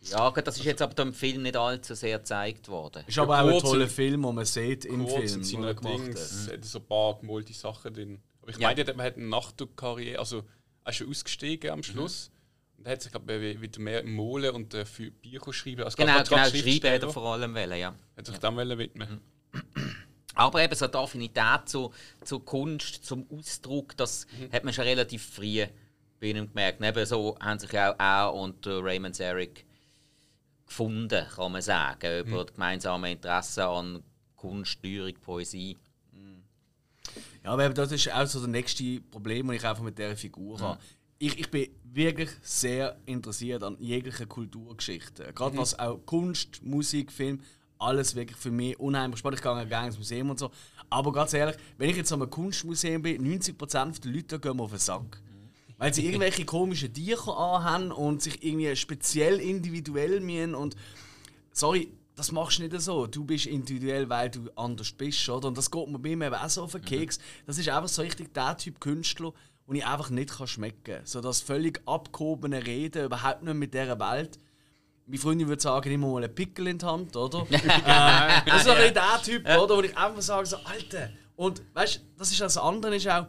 [0.00, 3.04] Ja, gut, das ist jetzt aber im Film nicht allzu sehr gezeigt worden.
[3.06, 5.22] Ist aber auch ein toller Film, den man sieht im Film.
[5.22, 6.06] in den er seiner gemacht hat.
[6.08, 8.20] Dings hat so ein paar gemalte Sachen drin.
[8.42, 8.68] Aber ich Ja.
[8.68, 10.44] meine, man hat eine Nachdruckkarriere, also
[10.84, 12.30] er ist schon ausgestiegen am Schluss.
[12.84, 15.82] Er hat sich glaube ich wieder mehr im Malen und äh, für Bücher schreiben.
[15.82, 17.94] Also Genau, genau, schreiben hat er vor allem wollen, ja.
[18.16, 19.20] Hat sich dem wollen widmen.
[20.34, 21.92] Aber eben so die Affinität zu,
[22.24, 25.64] zu Kunst, zum Ausdruck, das hat man schon relativ früh
[26.20, 26.82] bei ihm gemerkt.
[26.82, 29.64] Eben so haben sich auch er und der Raymond Zarek
[30.66, 34.02] gefunden, kann man sagen, über die gemeinsamen Interessen an
[34.36, 35.78] Kunst, Lyrik, Poesie.
[37.44, 40.16] Ja, aber eben das ist auch so das nächste Problem, das ich einfach mit dieser
[40.16, 40.80] Figur habe.
[41.18, 45.32] Ich, ich bin wirklich sehr interessiert an jeglicher Kulturgeschichte.
[45.34, 47.40] Gerade was auch Kunst, Musik, Film,
[47.78, 49.38] alles wirklich für mich unheimlich spannend.
[49.38, 50.50] Ich gehe gerne ins Museum und so.
[50.90, 54.62] Aber ganz ehrlich, wenn ich jetzt an einem Kunstmuseum bin, 90% der Leute gehen mir
[54.62, 55.20] auf den Sack.
[55.76, 60.76] Weil sie irgendwelche komischen Tücher anhaben und sich irgendwie speziell individuell mühen und
[61.52, 63.06] sorry, das machst du nicht so.
[63.08, 65.48] Du bist individuell, weil du anders bist, oder?
[65.48, 67.18] Und das geht mir bei mir auch so auf den Keks.
[67.44, 69.32] Das ist einfach so richtig der Typ Künstler,
[69.66, 71.06] den ich einfach nicht kann schmecken kann.
[71.06, 74.38] So das völlig abgehobene Reden, überhaupt nicht mit dieser Welt.
[75.06, 77.46] Meine Freundin würde sagen, nimm mal einen Pickel in die Hand, oder?
[77.50, 79.76] äh, das ist doch nicht der Typ, oder?
[79.76, 81.10] Wo ich einfach sage, so, Alter.
[81.36, 83.26] Und weißt du, das ist das andere, ist auch,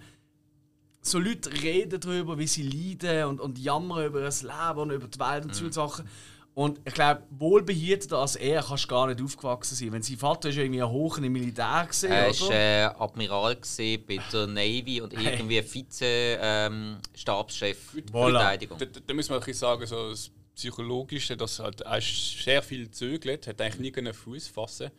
[1.02, 5.08] so Leute reden darüber, wie sie leiden und, und jammern über das Leben und über
[5.08, 6.10] die Welt und solche Sachen.
[6.56, 9.92] Und ich glaube, wohlbehüteter als er kannst du gar nicht aufgewachsen sein.
[9.92, 14.00] Wenn sein Vater ist ja irgendwie hoch im Militär gesehen, Er war äh, Admiral bei
[14.32, 18.40] der Navy und irgendwie Vize-Stabschef für die Voilà.
[18.40, 18.78] Verteidigung.
[18.78, 22.90] Da, da, muss man ein bisschen sagen, so das Psychologische, dass halt er sehr viel
[22.90, 24.92] zögert, hat eigentlich nie einen Fuß fassen.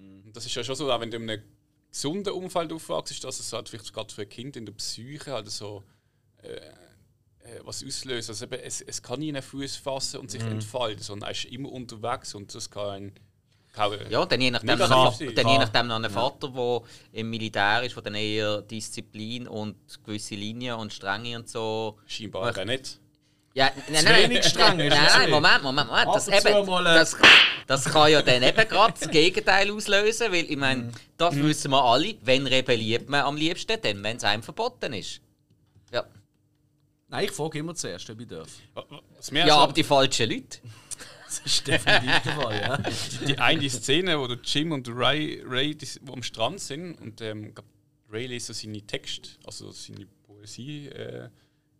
[0.00, 1.42] Und das ist ja schon so, auch wenn du in einem
[1.92, 5.48] gesunden Umfeld aufwachst, dass es halt vielleicht gerade für ein Kind in der Psyche halt
[5.48, 5.84] so
[6.42, 6.58] äh,
[7.62, 8.30] was auslöst.
[8.30, 11.44] Also eben, es, es kann nie einen Fuß fassen und sich entfalten, sondern er ist
[11.46, 13.12] immer unterwegs und das kann ein
[13.74, 15.58] kann, Ja, und dann je nachdem, noch, dann je Ja.
[15.58, 20.76] nachdem noch ein Vater, der im Militär ist, der dann eher Disziplin und gewisse Linien
[20.76, 21.98] und Strenge und so.
[22.06, 23.00] scheinbar auch nicht.
[23.52, 25.30] Ja, nein, nein, wenig streng nein, ist nein, nicht.
[25.30, 26.08] Moment, Moment, Moment.
[26.12, 27.16] Das, eben, äh, das,
[27.68, 31.82] das kann ja dann eben gerade das Gegenteil auslösen, weil ich meine, das wissen wir
[31.84, 35.20] alle, wenn rebelliert man am liebsten, dann, wenn es einem verboten ist.
[35.92, 36.04] Ja,
[37.08, 38.48] Nein, ich frage immer zuerst, ob ich darf.
[39.32, 40.58] Ja so- aber die falschen Leute.
[41.26, 42.78] Das ist definitiv der Fall, ja.
[43.26, 46.94] die eine Szene, wo der Jim und der Ray, Ray die, wo am Strand sind
[47.00, 47.52] und ähm,
[48.08, 51.28] Ray liest so seine Texte, also seine Poesie, äh,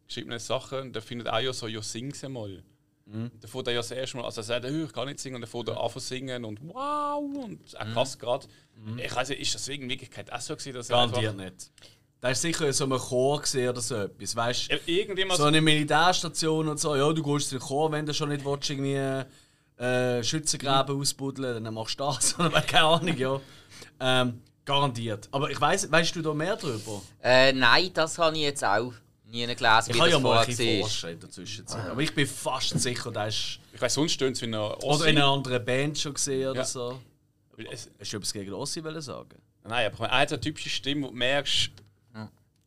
[0.08, 2.64] geschriebene Sachen und der findet auch ja so, ja sing's einmal.
[3.06, 3.30] Mhm.
[3.40, 5.36] Da fährt er ja das erste Mal, also er sagt, «Hö, ich kann nicht singen,
[5.36, 7.94] und dann fährt er an zu singen und wow und er Mhm.
[7.94, 8.48] passt gerade.
[8.96, 11.70] Ich weiß nicht, ist das in Wirklichkeit auch so gewesen, dass er Garantiert nicht.
[12.24, 14.34] Da ist sicher so ein Chor gesehen oder so etwas.
[14.34, 18.06] Weißt du, irgendjemand so eine Militärstation und so, ja, du gehst in den Chor, wenn
[18.06, 18.94] du schon nicht willst, irgendwie
[19.84, 22.34] äh, Schützengräben ausbuddeln, dann machst du das.
[22.40, 23.38] Oder keine Ahnung, ja.
[24.00, 25.28] Ähm, garantiert.
[25.32, 27.02] Aber ich weiss, weißt du da mehr drüber?
[27.22, 28.94] Äh, nein, das habe ich jetzt auch
[29.26, 30.80] nie gelesen, Ich wie das ja mal ein war.
[30.80, 31.90] forschen in der Zwischenzeit.
[31.90, 33.58] Aber ich bin fast sicher, der ist.
[33.70, 36.60] ich weiß, sonst stöhnt es wie eine Oder in einer anderen Band schon gesehen oder
[36.60, 36.64] Ja.
[36.64, 36.98] so.
[37.70, 39.42] Es, Hast du etwas gegen Ossi wollen sagen?
[39.62, 41.70] Nein, aber er eine typische Stimme, wo du merkst,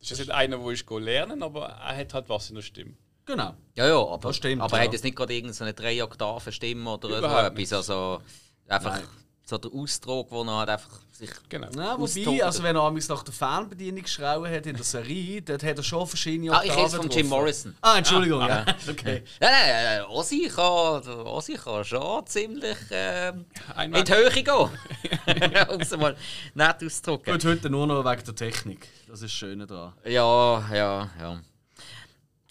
[0.00, 2.94] Das ist nicht einer, der ist lernen, aber er hat halt was in der Stimme.
[3.26, 3.54] Genau.
[3.74, 4.82] Ja, ja, aber, Das stimmt, aber ja.
[4.82, 7.58] er hat jetzt nicht gerade irgendeine drei Oktaven Stimme oder so Überhaupt etwas.
[7.58, 7.72] nicht.
[7.74, 8.22] Also
[8.68, 9.08] einfach Nein.
[9.48, 11.30] So der Ausdruck, wo er halt einfach sich.
[11.48, 11.68] Genau.
[11.74, 15.62] Ja, wobei, also wenn er amigs nach der Fernbedienung geschrauen hat in der Serie, dort
[15.62, 17.08] hat er schon verschiedene Ah, ich rede von.
[17.08, 17.74] Jim Morrison.
[17.80, 18.66] Ah, Entschuldigung, ja.
[18.88, 19.22] Okay.
[19.40, 23.46] Nein, nein, Ossi kann, Ossi kann schon ziemlich ähm,
[23.82, 24.44] in die Höhe gehen.
[25.68, 26.14] um es mal
[26.54, 27.32] nett auszudrücken.
[27.32, 28.88] Gut, heute nur noch wegen der Technik.
[29.06, 29.94] Das ist das Schöne daran.
[30.04, 31.40] Ja, ja, ja.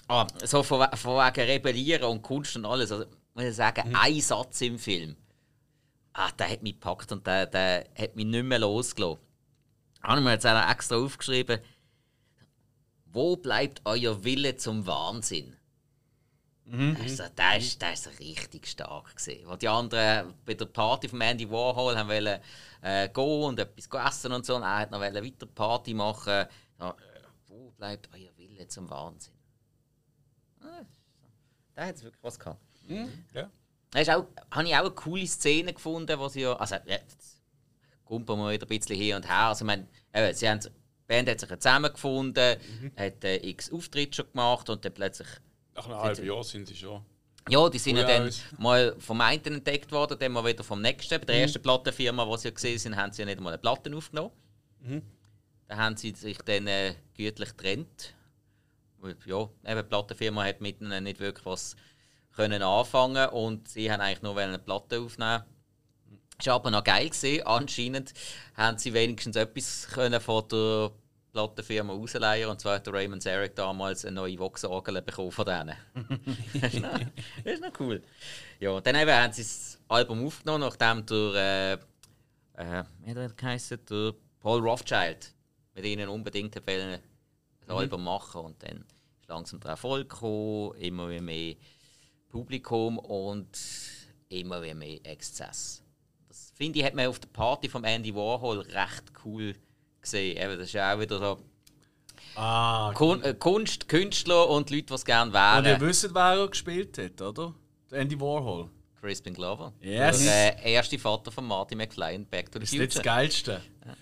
[0.07, 2.91] Ah, so von, von wegen Rebellieren und Kunst und alles.
[2.91, 5.15] Also, muss ich sagen, ein Satz im Film,
[6.17, 9.21] ah, der hat mich gepackt und der, der hat mich nicht mehr losgelassen.
[10.03, 11.59] Habe ich mir jetzt auch extra aufgeschrieben.
[13.05, 15.55] Wo bleibt euer Wille zum Wahnsinn?
[17.01, 19.15] Also, der, ist, der ist richtig stark.
[19.15, 19.47] Gewesen.
[19.47, 22.41] Wo die anderen bei der Party von Andy Warhol haben wollen,
[22.81, 24.57] äh, gehen und etwas essen und so.
[24.57, 26.45] Und er hat noch wollen weiter Party machen.
[26.79, 26.95] Ja, äh,
[27.47, 29.33] wo bleibt euer Wille zum Wahnsinn?
[30.61, 30.83] Ah,
[31.73, 32.59] Da hat es wirklich was gehabt.
[33.33, 33.49] Ja.
[34.05, 36.55] Da auch, habe ich auch eine coole Szene gefunden, wo sie ja.
[36.55, 37.41] Also, jetzt
[38.05, 39.47] kumpeln wir wieder ein bisschen hin und her.
[39.47, 40.69] Also, ich meine, eben, sie haben, die
[41.07, 42.57] Band hat sich zusammengefunden,
[42.95, 45.27] hat äh, x Auftritte schon gemacht und dann plötzlich.
[45.75, 47.03] Nach einem halben Jahr sind sie schon.
[47.49, 51.19] Ja, die sind ja dann mal vom einen entdeckt worden, dann mal wieder vom nächsten.
[51.19, 53.57] Bei der ersten Plattenfirma, die sie ja gesehen sind, haben sie ja nicht mal eine
[53.57, 54.31] Platte aufgenommen.
[55.67, 58.13] Da haben sie sich dann äh, gütlich getrennt.
[59.25, 61.75] Ja, eben, die Plattenfirma hat mit ihnen nicht wirklich was
[62.37, 65.43] können anfangen und sie haben eigentlich nur eine Platte aufnehmen.
[66.39, 67.45] Ist aber noch geil gesehen.
[67.45, 68.13] Anscheinend
[68.55, 70.91] haben sie wenigstens etwas können von der
[71.33, 75.75] Plattenfirma ausleihen und zwar hat der Raymond Zarek damals eine neue Vox-Orgel bekommen von denen.
[76.53, 76.99] das, ist noch,
[77.43, 78.03] das ist noch cool.
[78.59, 81.79] Ja, und dann eben haben sie das Album aufgenommen, nachdem der,
[82.55, 85.33] äh, äh, wie hat er der Paul Rothschild
[85.73, 86.99] mit ihnen unbedingt ein
[87.67, 88.85] Album machen und dann
[89.19, 91.55] ist langsam der Erfolg gekommen, immer mehr
[92.37, 93.47] Publikum und
[94.29, 95.81] immer mehr Exzess.
[96.27, 99.55] Das finde ich, hat man auf der Party von Andy Warhol recht cool
[100.01, 100.37] gesehen.
[100.37, 101.39] Eben, das ist ja auch wieder so
[102.35, 105.81] Ah, Kun äh, Kunst, Künstler und Leute, die es gerne und ihr wären.
[105.81, 107.55] wisst, wer er gespielt hat, oder?
[107.89, 108.69] Der Andy Warhol.
[109.01, 109.73] Crispin Glover.
[109.81, 110.23] Yes.
[110.23, 113.03] Der äh, erste Vater von Marty McFly in Back to the Das ist das Future.
[113.03, 113.61] Geilste.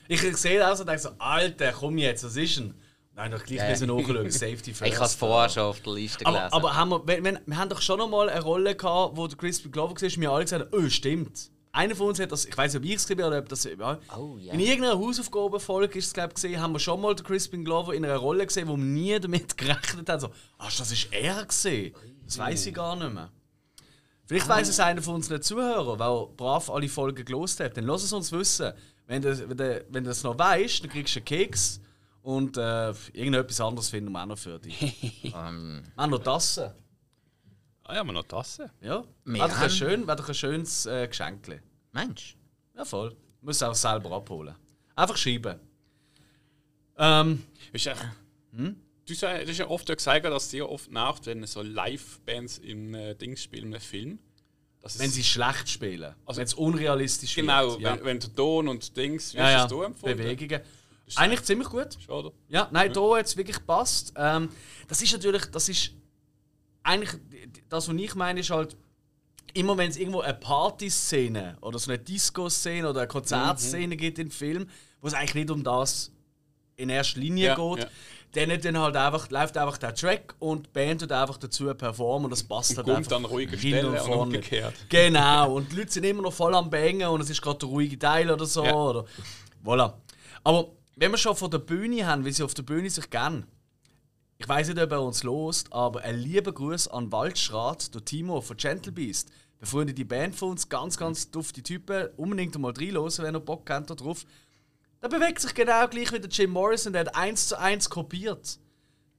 [0.10, 2.74] Ich, ich sehe das und denke so, Alter, komm jetzt, was ist denn?
[3.16, 3.70] Nein, doch gleich Ja.
[3.70, 4.92] müssen nachschauen, Safety first.
[4.92, 6.44] Ich habe es vorher schon auf der Liste gelesen.
[6.44, 9.16] Aber, aber haben wir, wir, wir, wir haben doch schon noch mal eine Rolle gehabt,
[9.16, 11.52] wo der Crispin Glover war und wir alle gesagt haben, oh, stimmt.
[11.72, 13.50] Einer von uns hat das, ich weiß nicht, ob ich es gesehen habe oder ob
[13.50, 13.64] das.
[13.66, 14.00] Ja.
[14.18, 14.54] Oh, ja.
[14.54, 17.94] In irgendeiner Hausaufgabenfolge ist es, glaube ich, gesehen, haben wir schon mal den Crispin Glover
[17.94, 20.20] in einer Rolle gesehen, wo wir nie damit gerechnet haben.
[20.22, 21.94] So, ach, das ist er gesehen.
[22.26, 23.30] Das weiß ich gar nicht mehr.
[24.26, 27.78] Vielleicht weiß es einer von unseren Zuhörern, der brav alle Folgen gelost hat.
[27.78, 28.72] Dann lass es uns wissen.
[29.06, 31.80] Wenn du, wenn du, wenn du das noch weißt, dann kriegst du einen Keks
[32.26, 34.82] und äh, irgendetwas anderes finden wir auch noch für dich.
[35.26, 36.72] ähm, Wir haben noch Tassen.
[37.84, 38.72] Ah ja, wir noch Tasse.
[38.82, 41.62] Ja, wäre doch ein, schön, doch ein schönes äh, Geschenk.
[41.92, 42.36] Mensch.
[42.76, 43.16] Ja, voll.
[43.42, 44.56] Muss auch selber abholen.
[44.96, 45.60] Einfach schreiben.
[46.98, 47.94] Ähm, Ist ja,
[48.52, 52.96] du, sa- du hast ja oft gesagt, dass dir oft nervt, wenn so Live-Bands im
[52.96, 54.18] äh, Dings spielen, im Film.
[54.98, 56.16] Wenn sie schlecht spielen.
[56.26, 57.82] Also- wenn es unrealistisch Genau, wird.
[57.82, 59.68] Ja, wenn, wenn der Ton und Dings, wie ja, hast ja.
[59.68, 60.18] du empfunden?
[60.18, 60.62] Bewegungen.
[61.16, 61.98] Eigentlich ziemlich gut.
[62.04, 62.32] Schon, Oder?
[62.50, 64.14] Ja, nein, da hat es wirklich gepasst.
[64.18, 64.50] Ähm,
[64.88, 65.92] das ist natürlich, das ist
[66.84, 67.12] eigentlich,
[67.70, 68.76] das, was ich meine, ist halt,
[69.54, 74.30] immer wenn es irgendwo eine Partyszene oder so eine Disco-Szene oder eine Konzertszene gibt im
[74.30, 74.68] Film,
[75.02, 76.12] wo es eigentlich nicht um das
[76.76, 77.86] in erster Linie Ja, geht,
[78.36, 78.46] ja.
[78.48, 82.26] dann, dann halt einfach, läuft einfach der Track und die Band tut einfach dazu performen
[82.26, 84.74] und das passt halt kommt einfach dann ruhige hin Stelle und und umgekehrt.
[84.90, 87.70] Genau, und die Leute sind immer noch voll am Bangen und es ist gerade der
[87.70, 88.66] ruhige Teil oder so.
[88.66, 88.74] Ja.
[88.74, 89.06] Oder,
[89.64, 89.94] voilà.
[90.44, 93.46] Aber wenn wir schon von der Bühne haben, wie sie auf der Bühne sich kennen,
[94.38, 98.42] ich weiß nicht, ob er uns lost, aber ein lieber Gruß an Waldschrat, der Timo
[98.42, 99.32] von Gentle Beast.
[99.60, 102.10] Befreundete Band von uns, ganz, ganz dufte Typen.
[102.18, 104.26] Unbedingt mal reinhören, wenn ihr Bock habt da drauf.
[105.02, 108.60] Der bewegt sich genau gleich wie der Jim Morrison, der hat eins zu eins kopiert.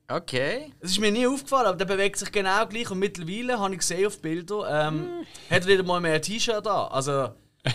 [0.08, 0.72] Okay.
[0.80, 2.90] Es ist mir nie aufgefallen, aber der bewegt sich genau gleich.
[2.90, 5.08] Und mittlerweile habe ich gesehen auf Bilder, ähm,
[5.50, 6.92] hat er nicht mal mehr T-Shirt an.
[6.92, 7.30] Also,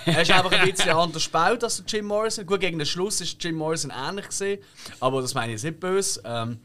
[0.06, 2.46] er ist einfach ein bisschen anders gebaut als Jim Morrison.
[2.46, 4.62] Gut, gegen den Schluss ist Jim Morrison ähnlich gesehen,
[5.00, 6.22] aber das meine ich nicht böse.
[6.24, 6.60] Ähm,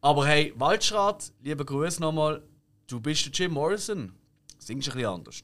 [0.00, 2.42] aber hey, Waldschrat, lieber Gruß nochmal.
[2.86, 4.12] Du bist der Jim Morrison.
[4.58, 5.42] Singst ein bisschen anders.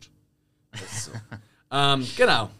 [0.92, 1.10] So.
[1.70, 2.50] ähm, genau.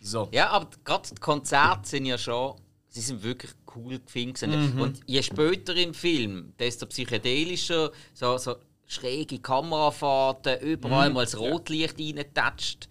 [0.00, 0.28] So.
[0.32, 2.54] Ja, aber gerade die Konzerte sind ja schon.
[2.88, 4.38] Sie sind wirklich cool gefilmt.
[4.38, 4.80] gewesen.
[4.80, 8.56] Und je später im Film, desto psychedelischer, so, so
[8.86, 12.88] schräge Kamerafahrten, überall mal das Rotlicht reingetatscht.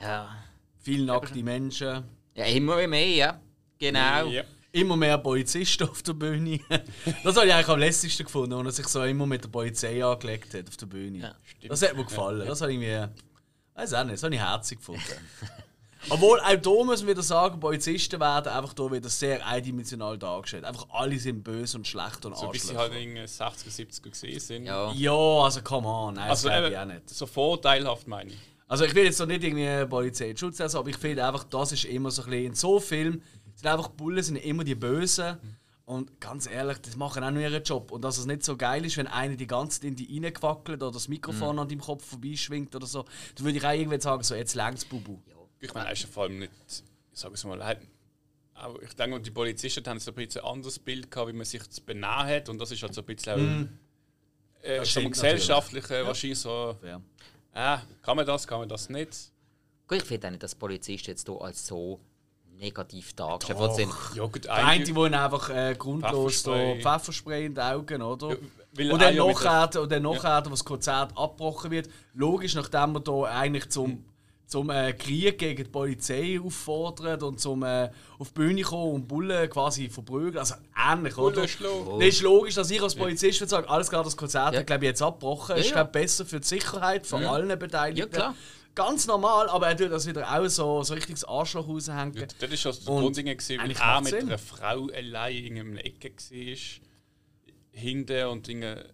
[0.00, 0.28] Ja.
[0.80, 2.04] Viele nackte Menschen.
[2.34, 3.40] ja, immer mehr, ja.
[3.78, 4.26] Genau.
[4.28, 4.44] Ja.
[4.72, 6.60] immer mehr Polizisten auf der Bühne.
[7.24, 10.04] Das habe ich eigentlich am lässigsten gefunden, als er sich so immer mit der Polizei
[10.04, 11.18] angelegt hat auf der Bühne.
[11.18, 11.34] Ja,
[11.68, 12.46] das hat mir gefallen.
[12.46, 13.12] Das habe ich mir.
[13.74, 15.02] Weiß auch nicht, das habe ich herzig gefunden.
[16.10, 20.64] Obwohl, auch hier müssen wir wieder sagen, Polizisten werden einfach hier wieder sehr eindimensional dargestellt.
[20.64, 24.10] Einfach alle sind böse und schlecht und So wie sie halt in den 60er, 70er
[24.10, 24.66] gesehen sind.
[24.66, 24.92] Ja.
[24.92, 27.08] Ja, also come on, nein, Also das glaube ich eben, auch nicht.
[27.10, 28.38] so vorteilhaft meine ich.
[28.74, 31.44] Also ich will jetzt noch nicht irgendwie Polizei in Schutz setzen, aber ich finde einfach,
[31.44, 33.22] das ist immer so ein bisschen, in so Filmen
[33.54, 35.38] sind einfach Bullen sind immer die Bösen.
[35.84, 37.92] Und ganz ehrlich, das machen auch nur ihren Job.
[37.92, 40.82] Und dass es nicht so geil ist, wenn einer die ganze Zeit in die reingewackelt
[40.82, 43.04] oder das Mikrofon an deinem Kopf vorbeischwingt oder so,
[43.36, 45.18] dann würde ich auch irgendwie sagen, so jetzt längst Bubu.
[45.60, 46.82] Ich meine, es ist ja vor allem nicht, ich
[47.16, 51.08] sage es mal, auch, ich denke, die Polizisten haben so ein bisschen ein anderes Bild
[51.12, 52.48] gehabt, wie man sich zu benehmen hat.
[52.48, 56.40] Und das ist halt so ein bisschen auch, äh, Das so stimmt gesellschaftlich äh, wahrscheinlich
[56.40, 57.00] so, Ja.
[57.54, 59.30] Äh, kann man das, kann man das nicht.
[59.86, 62.00] Gut, ich finde auch nicht, dass Polizisten jetzt hier als so
[62.58, 63.92] negativ dargestellt sind.
[64.14, 66.82] Ja gut, Der eine, der einfach äh, grundlos Pfefferspray.
[66.82, 68.30] da Pfefferspray in die Augen, oder?
[68.30, 68.36] Ja,
[68.72, 72.54] weil und dann ja mit nachher, und dann nachher, wo das Konzert abgebrochen wird, logisch,
[72.54, 74.04] nachdem er da eigentlich zum,
[74.46, 79.08] zum äh, Krieg gegen die Polizei auffordert und zum äh, auf die Bühne kommen und
[79.08, 81.34] Bullen quasi verprügeln, also ähnlich, oder?
[81.36, 81.98] Bullen schlagen.
[81.98, 84.60] Das ist logisch, dass ich als Polizist würde sagen, alles klar, das Konzert Ja.
[84.60, 85.56] hat glaube ich jetzt abgebrochen.
[85.56, 85.72] ist ja.
[85.76, 87.98] glaube besser für die Sicherheit von allen Beteiligten.
[88.00, 88.34] Ja, klar.
[88.74, 92.12] Ganz normal, aber er tut das wieder auch so, so richtig das Arschloch raushängen.
[92.14, 94.28] Ja, das war das Und Grundding, eigentlich er macht's mit Sinn.
[94.28, 96.56] einer Frau allein in einer Ecke war.
[97.70, 98.84] Hinten und Dinge,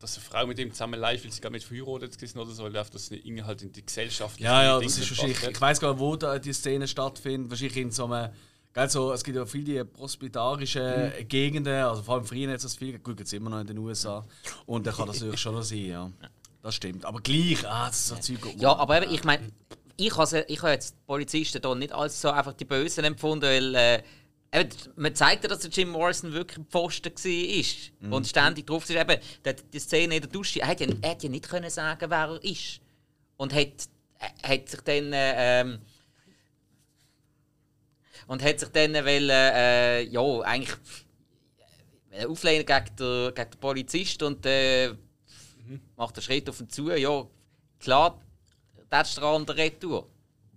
[0.00, 2.66] dass eine Frau mit ihm zusammen live, weil sie gar nicht verheiratet gewesen oder so,
[2.66, 4.40] läuft das nicht irgendwie halt in die Gesellschaft.
[4.40, 5.42] Ja, ja, das ist wahrscheinlich.
[5.42, 7.50] Ich weiß gar nicht, wo da die Szene stattfindet.
[7.50, 8.32] Wahrscheinlich in so einem.
[8.72, 13.00] Gell, so, es gibt ja viele prospitarische Gegenden, also vor allem früher hat es viel,
[13.00, 14.24] gut, jetzt immer noch in den USA.
[14.64, 16.10] Und dann kann das natürlich schon noch sein, ja.
[16.62, 17.04] Das stimmt.
[17.04, 18.54] Aber gleich, ah, das ist so Zeug.
[18.58, 19.50] Ja, aber eben, ich meine,
[19.96, 23.46] ich habe ich habe jetzt die Polizisten hier nicht als so einfach die Bösen empfunden,
[23.46, 24.02] weil äh,
[24.52, 28.88] eben, man zeigt ja, dass der Jim Morrison wirklich ein Pfosten war und ständig drauf
[28.88, 28.96] ist.
[28.96, 31.70] Eben, die, die Szene in der Dusche, er hätte ja, er hätte ja nicht können
[31.70, 32.80] sagen, wer er ist.
[33.36, 33.88] Und hat,
[34.18, 35.12] äh, hat sich dann.
[35.12, 35.78] Äh, ähm,
[38.26, 40.76] und hat sich dann wollen, äh, ja, eigentlich
[42.10, 44.94] äh, auflehnen gegen den, gegen den Polizist und äh,
[45.96, 46.90] macht einen Schritt auf ihn zu.
[46.90, 47.26] Ja,
[47.80, 48.20] klar,
[48.88, 49.70] das ist der andere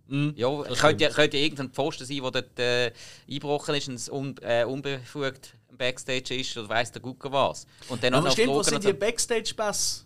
[0.10, 0.34] Retour.
[0.36, 2.91] ja, könnte ja, könnte ja irgendein Pfosten sein, der dort äh,
[3.30, 7.66] eingebrochen ist und es un, äh, unbefugt im Backstage ist oder weiss der Gucker was.
[7.89, 8.93] Und dann Aber noch stimmt, wo sind die so.
[8.93, 10.06] Backstage-Bass?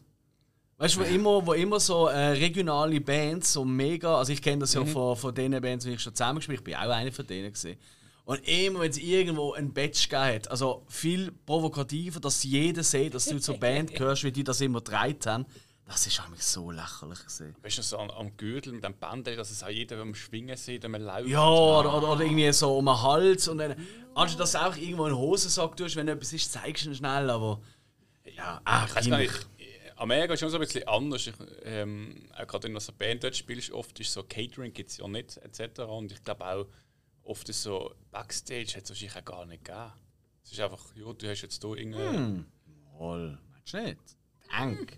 [0.80, 4.18] Weißt du, wo immer, wo immer so äh, regionale Bands so mega.
[4.18, 6.70] Also, ich kenne das ja von, von den Bands, die ich schon zusammengespielt habe.
[6.70, 7.52] Ich bin auch einer von denen.
[7.52, 7.78] Gewesen.
[8.26, 13.14] Und immer, wenn es irgendwo ein Badge gegeben hat, also viel provokativer, dass jeder sieht,
[13.14, 15.45] dass du zur Band gehörst, wie die das immer gedreht haben,
[15.88, 17.20] das ist eigentlich so lächerlich.
[17.20, 17.56] Gewesen.
[17.62, 20.58] Weißt du, so am, am Gürtel mit dem Bändel, dass es auch jeder am Schwingen
[20.58, 21.30] sieht, wenn man läuft.
[21.30, 23.48] Ja, oder, oder, oder irgendwie so um den Hals.
[23.48, 23.76] Und dann,
[24.14, 27.30] anstatt dass du auch irgendwo einen Hosensack tust, wenn etwas ist, zeigst du ihn schnell.
[27.30, 27.62] Aber
[28.36, 29.48] ja, ah, Ich weiß gar nicht.
[29.96, 31.26] Amerika ist schon so ein bisschen anders.
[31.26, 31.34] Ich,
[31.64, 34.98] ähm, auch gerade wenn du so Band dort spielst, oft ist so Catering gibt es
[34.98, 35.80] ja nicht, etc.
[35.82, 36.68] Und ich glaube auch,
[37.24, 39.92] oft ist so Backstage hat es wahrscheinlich auch gar nicht gegeben.
[40.44, 42.44] Es ist einfach, ja, du hast jetzt hier irgendwie.
[42.98, 43.40] Voll.
[43.52, 43.98] Meinst du nicht?
[44.52, 44.98] Denk.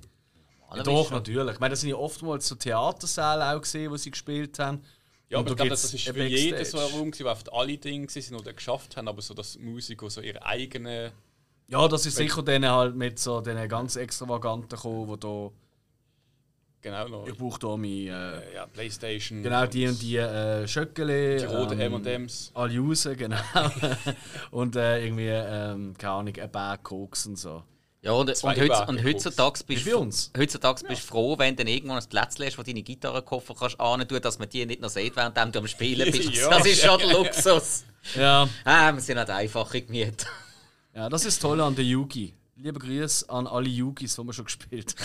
[0.76, 1.54] Ja, doch, natürlich.
[1.54, 4.82] Ich meine, das sind ja oftmals so Theatersäle auch gesehen, wo sie gespielt haben.
[5.30, 7.78] Ja, Und aber ich glaube, das ist für jeden so ein Raum, wo oft alle
[7.78, 11.12] Dinge sind oder geschafft haben, aber so, dass Musiker so ihre eigenen.
[11.68, 15.52] Ja, das ist sicher denen halt mit so den ganz extravaganten gekommen, wo da
[16.82, 17.28] Genau noch.
[17.28, 19.44] ich brauche da mein, äh, äh, ja, Playstation.
[19.44, 22.52] genau die und die äh, Schöckele, Die roten ähm, M&M's.
[22.54, 23.38] alle raus, genau.
[24.52, 27.64] und äh, irgendwie, ähm, keine Ahnung, ein Bag Koks und so.
[28.02, 30.32] Ja, und, Zwei und, heutz, und heutzutage bist uns.
[30.38, 33.78] Heutzutage bist du froh, wenn du dann irgendwann ein Plätzchen hast, wo deine Gitarrenkoffer kannst
[33.78, 36.34] tun, dass man die nicht noch sieht, während du am Spielen bist.
[36.34, 36.50] Ja.
[36.50, 37.84] Das ist schon der Luxus.
[38.16, 38.48] Ja.
[38.64, 40.26] Ah, wir sind halt einfach gemütet.
[40.96, 42.34] Ja, das ist das Tolle an der Yugi.
[42.56, 44.96] Liebe Grüße an alle Yugis, die wir schon gespielt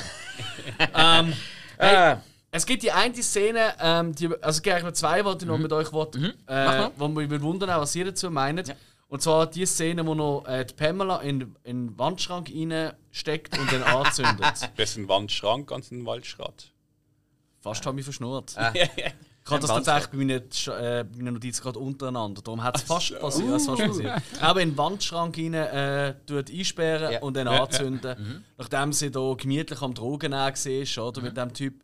[0.93, 1.33] haben.
[1.33, 1.35] ähm,
[1.77, 2.17] Äh,
[2.53, 5.73] es gibt die eine Szene, ähm, die, also gleich noch zwei, die ich noch mit
[5.73, 6.35] euch wollte, Mhm.
[6.47, 6.91] Äh, mal.
[6.97, 8.69] wo mich würde wundern, auch, was ihr dazu meint.
[8.69, 8.75] Ja.
[9.15, 13.73] Und zwar die Szene, wo noch äh, die Pamela in, in den Wandschrank reinsteckt und
[13.73, 14.41] dann anzündet.
[14.77, 16.73] Das ist ein Wandschrank, ganz ein Waldschrat.
[17.61, 18.55] Fast habe ich verschnurrt.
[18.57, 18.73] Ah.
[18.75, 22.43] Ich habe das tatsächlich bei meinen, äh, bei meinen Notizen gerade untereinander.
[22.43, 23.53] Darum hat es fast passiert.
[23.53, 24.21] hat's fast passiert.
[24.41, 27.21] Aber in den Wandschrank rein äh, tut einsperren Ja.
[27.21, 28.45] und dann Ja, anzünden.
[28.59, 31.75] Nachdem sie da gemütlich am Drogen war, oder, mit dem Typ.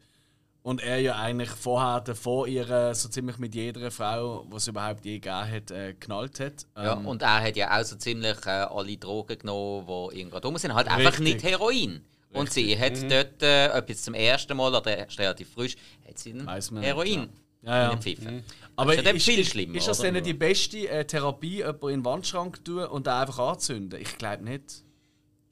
[0.62, 5.04] Und er ja eigentlich vorher vor ihr so ziemlich mit jeder Frau, die es überhaupt
[5.06, 6.66] je gegeben hat, äh, geknallt hat.
[6.76, 10.36] ja, Ähm, und er hat ja auch so ziemlich äh, alle Drogen genommen, die irgendwo
[10.36, 10.74] rum sind.
[10.74, 11.34] Halt einfach Richtig.
[11.36, 12.04] nicht Heroin.
[12.32, 16.18] Und sie hat dort, äh, ob jetzt zum ersten Mal oder erst relativ frisch, hat
[16.18, 17.28] sie man nicht, Heroin
[17.62, 17.90] Ja, ja.
[17.92, 18.44] in Pfiffen.
[18.76, 20.12] Aber ist ja dann ist, viel schlimmer, ist das oder?
[20.12, 23.98] denn die beste äh, Therapie, jemanden in den Wandschrank tun und den einfach anzünden?
[24.00, 24.62] Ich glaube nicht.
[24.62, 24.84] Hast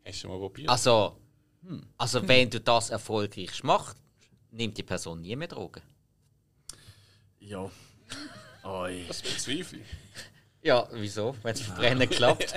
[0.04, 0.68] du schon mal probiert?
[0.68, 1.16] Also,
[1.66, 1.82] Hm.
[1.96, 3.96] also wenn du das erfolgreich machst,
[4.50, 5.82] nimmt die Person nie mehr Drogen.
[7.40, 7.70] Ja.
[8.64, 9.04] Oi.
[9.06, 9.86] Das bezweifle ich.
[10.62, 11.36] Ja, wieso?
[11.42, 12.52] Wenn es verbrennen klappt.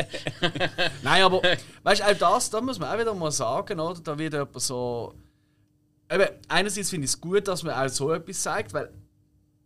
[1.03, 1.41] Nein, aber
[1.83, 3.99] weißt du, auch das, da muss man auch wieder mal sagen, oder?
[4.01, 5.13] Da wird jemand so.
[6.11, 8.91] Eben, einerseits finde ich es gut, dass man auch so etwas sagt, weil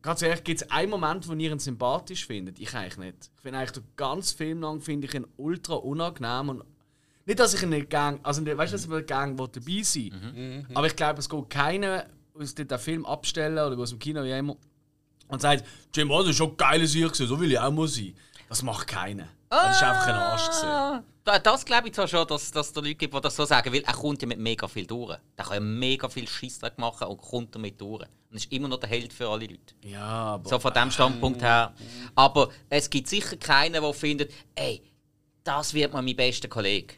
[0.02, 2.60] ganz ehrlich, gibt es einen Moment, wo ihr ihn sympathisch findet?
[2.60, 3.32] Ich eigentlich nicht.
[3.36, 6.64] Ich finde eigentlich den ganzen Film lang finde ich ihn ultra unangenehm und
[7.26, 9.82] nicht, dass ich ihn nicht gang, also nicht, weißt du, dass ich nicht gang dabei
[9.82, 12.06] sein, aber ich glaube, es geht keiner
[12.40, 14.56] aus den Film abstellen oder aus dem Kino wie immer
[15.28, 15.66] und sagt,
[15.96, 18.14] Jim Watt ist schon ein geiles Sieg gewesen, so will ich auch mal sein.
[18.50, 19.28] Das macht keiner.
[19.50, 20.66] Das ist einfach ein Arsch gewesen.
[20.68, 23.36] Ah, da- das glaube ich zwar schon, dass dass es da Leute gibt, die das
[23.36, 25.18] so sagen, weil er kommt ja mit mega viel durch.
[25.38, 28.04] Der kann ja mega viel Scheissdreck machen und kommt damit durch.
[28.30, 29.74] Und ist immer noch der Held für alle Leute.
[29.84, 31.74] Ja, aber So von dem Standpunkt her.
[32.16, 34.84] Aber es gibt sicher keinen, der findet, ey,
[35.44, 36.96] das wird mal mein bester Kollege.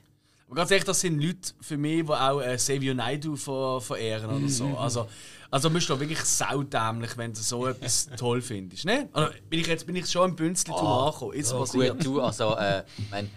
[0.47, 4.29] Aber ganz ehrlich, das sind Leute für mich, die auch äh, Xavier Naidoo ver verehren
[4.29, 4.65] oder so.
[4.77, 5.07] Also,
[5.51, 8.85] also bist du wirklich saudämlich, wenn du so etwas toll findest.
[8.85, 9.09] Ne?
[9.11, 11.33] Also, bin ich jetzt bin ich schon im Bünzli oh, angekommen.
[11.35, 11.97] Jetzt Ja, passiert.
[11.97, 13.29] gut, du, also, äh, mein,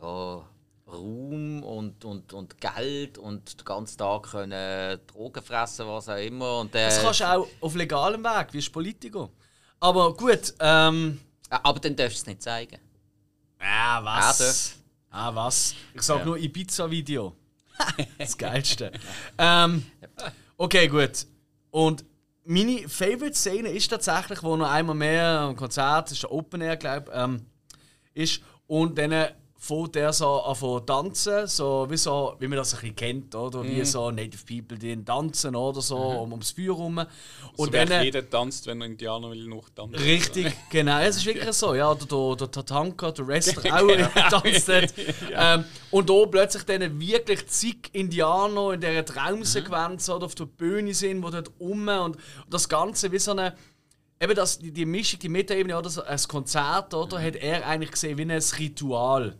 [0.00, 0.42] ja,
[0.86, 6.60] Ruhm und, und, und Geld und den ganzen Tag können Drogen fressen, was auch immer.
[6.60, 9.28] Und, äh, Das kannst du auch auf legalem Weg, wie Politiker.
[9.80, 11.20] Aber gut, ähm.
[11.50, 12.78] aber dann darfst du es nicht zeigen.
[13.58, 14.76] Ah, Er was?
[15.18, 15.74] Ah, was?
[15.94, 17.34] Ich sag nur Ibiza-Video.
[18.18, 18.92] das Geilste.
[19.38, 19.82] ähm,
[20.58, 21.26] okay, gut.
[21.70, 22.04] Und
[22.44, 26.76] meine Favorite-Szene ist tatsächlich, wo noch einmal mehr am Konzert, das ist der Open Air,
[26.76, 27.46] glaube ich, ähm,
[28.12, 28.42] ist.
[28.66, 29.28] Und dann
[29.66, 33.34] fängt der so an zu tanzen, so wie, so, wie man das ein bisschen kennt,
[33.34, 33.64] oder?
[33.64, 36.98] Wie so Native People, die tanzen oder so, um, ums Feuer rum.
[36.98, 37.08] Und
[37.56, 39.96] so, dann, jeder tanzt, wenn er Indianer will, noch tanzen.
[39.96, 41.00] Richtig, genau.
[41.00, 41.74] Es ist wirklich so.
[41.74, 44.94] Ja, der, der, der Tatanka, der Wrestler, auch tanzt dort.
[45.34, 50.94] ähm, und da plötzlich dann wirklich zig Indianer in dieser Traumsequenz oder auf der Bühne
[50.94, 52.16] sind, die dort um und
[52.48, 53.54] das Ganze wie so eine.
[54.18, 57.90] Eben das, die, die Mischung, die Metaebene oder so ein Konzert, oder, hat er eigentlich
[57.90, 59.36] gesehen wie ein Ritual.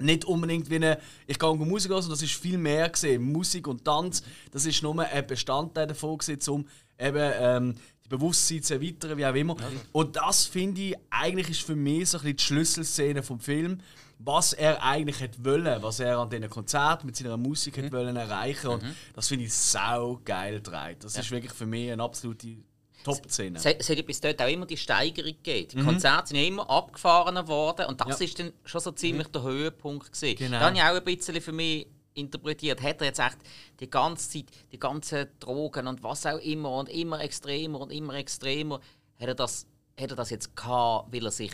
[0.00, 3.22] Nicht unbedingt wie eine, ich gehe Musik hören, sondern das ist viel mehr gesehen.
[3.22, 6.66] Musik und Tanz, das ist nur ein Bestandteil davon gewesen, um
[6.98, 7.74] eben ähm,
[8.04, 9.56] die Bewusstsein zu erweitern, wie auch immer.
[9.92, 13.78] Und das finde ich, eigentlich ist für mich so ein bisschen die Schlüsselszene vom Film,
[14.18, 18.16] was er eigentlich hätte wollen, was er an diesen Konzerten mit seiner Musik hätte wollen
[18.16, 18.68] erreichen.
[18.68, 18.84] Und
[19.14, 21.04] das finde ich sau geil gedreht.
[21.04, 22.56] Das ist wirklich für mich eine absolute
[23.04, 23.58] Top-Szene.
[23.58, 25.68] Es hat, es hat ja bis dort auch immer die Steigerung gegeben.
[25.68, 28.24] Die Konzerte sind ja immer abgefahren worden und das Ja.
[28.24, 30.36] ist dann schon so ziemlich der Höhepunkt gewesen.
[30.36, 30.58] Genau.
[30.58, 32.82] Da habe ich auch ein bisschen für mich interpretiert.
[32.82, 33.38] Hat er jetzt echt
[33.80, 38.14] die ganze Zeit, die ganzen Drogen und was auch immer und immer extremer und immer
[38.14, 38.80] extremer,
[39.18, 39.66] hat er das,
[39.98, 41.52] hat er das jetzt gehabt, weil er sich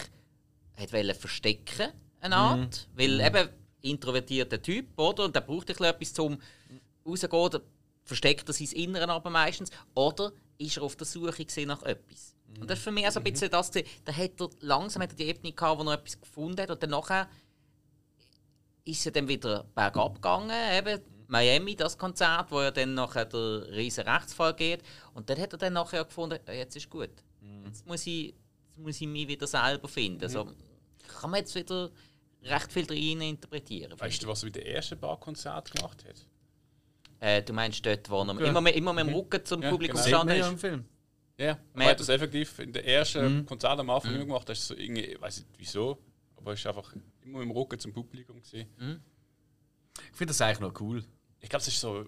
[0.76, 3.48] hat verstecken eine Art, weil eben
[3.80, 5.24] introvertierter Typ, oder?
[5.24, 6.38] Und der braucht ein bisschen etwas zum
[7.06, 7.60] rauszugehen, da
[8.04, 9.70] versteckt er sein Inneren aber meistens.
[9.94, 12.34] Oder ist er auf der Suche nach etwas?
[12.60, 13.80] Und das ist für mich also ein bisschen das, da
[14.12, 16.90] hat er langsam hat er die Ebene gehabt, wo er etwas gefunden hat und dann
[16.90, 17.28] nachher
[18.84, 23.68] ist er dann wieder bergab gegangen, eben Miami, das Konzert, wo ja dann nachher der
[23.70, 24.82] riesen Rechtsfall geht
[25.12, 27.10] und dann hat er dann nachher gefunden, jetzt ist gut.
[27.66, 30.24] Jetzt muss ich, jetzt muss ich mich wieder selber finden.
[30.24, 30.50] Also,
[31.20, 31.90] kann man jetzt wieder
[32.42, 33.98] recht viel rein interpretieren.
[33.98, 36.26] Weißt du, was er mit dem ersten Barkonzert gemacht hat?
[37.20, 38.46] Äh, du meinst dort, wo er Ja.
[38.46, 40.18] immer, mit, immer mit dem Rücken zum Ja, Publikum genau.
[40.18, 40.52] Man gestanden ja ist?
[40.52, 40.84] im Film.
[41.36, 44.48] Ja, er Mehr- hat das effektiv in der ersten Konzert am Anfang immer gemacht.
[44.48, 45.98] Das ist so irgendwie, ich weiß nicht wieso,
[46.36, 46.92] aber er ist einfach
[47.22, 48.66] immer mit dem Rücken zum Publikum gewesen.
[50.10, 51.04] Ich finde das eigentlich noch cool.
[51.40, 52.00] Ich glaube, es ist so.
[52.02, 52.06] Äh,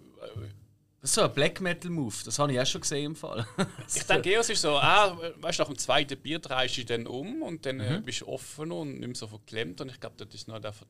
[1.00, 2.14] Das ist so ein Black Metal Move.
[2.24, 3.46] Das habe ich auch schon gesehen im Fall.
[3.94, 6.80] ich denke eher, es ist so, ah, weißt du, nach dem zweiten Bier drehst du
[6.80, 9.80] dich dann um und dann äh, bist du offen und nicht mehr so verklemmt.
[9.80, 10.86] Und ich glaube, das ist noch einfach.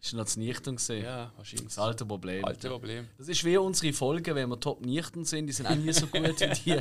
[0.00, 1.04] Ist noch zu nüchtern gesehen.
[1.04, 1.68] Ja, wahrscheinlich.
[1.68, 2.44] Das alte Problem.
[2.44, 3.08] alte Problem.
[3.18, 6.06] Das ist wie unsere Folgen, wenn wir top nüchtern sind, die sind auch nie so
[6.06, 6.80] gut wie die.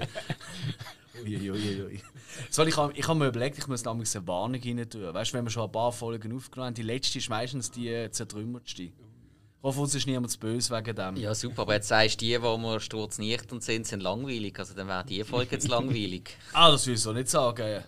[1.23, 2.01] Uiuiui.
[2.49, 5.13] Soll ich, ich habe mir überlegt, ich muss damals eine Warnung rein tun.
[5.13, 7.89] Weißt du, wenn wir schon ein paar Folgen aufgenommen haben, die letzte ist meistens die
[7.89, 8.83] äh, zertrümmertste.
[8.83, 11.15] Ich hoffe, uns ist niemand zu böse wegen dem.
[11.17, 14.57] Ja, super, aber jetzt sagst du, die, die wir sturznüchtern sind, sind langweilig.
[14.59, 16.37] Also dann wäre die Folge jetzt langweilig.
[16.53, 17.83] Ah, das will ich so nicht sagen.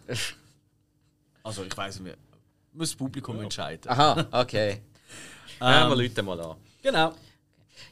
[1.44, 2.18] Also, ich weiß nicht,
[2.74, 3.90] muss das Publikum entscheiden.
[3.90, 4.82] Aha, okay.
[5.60, 6.56] Hören wir Leute mal an.
[6.82, 7.14] Genau.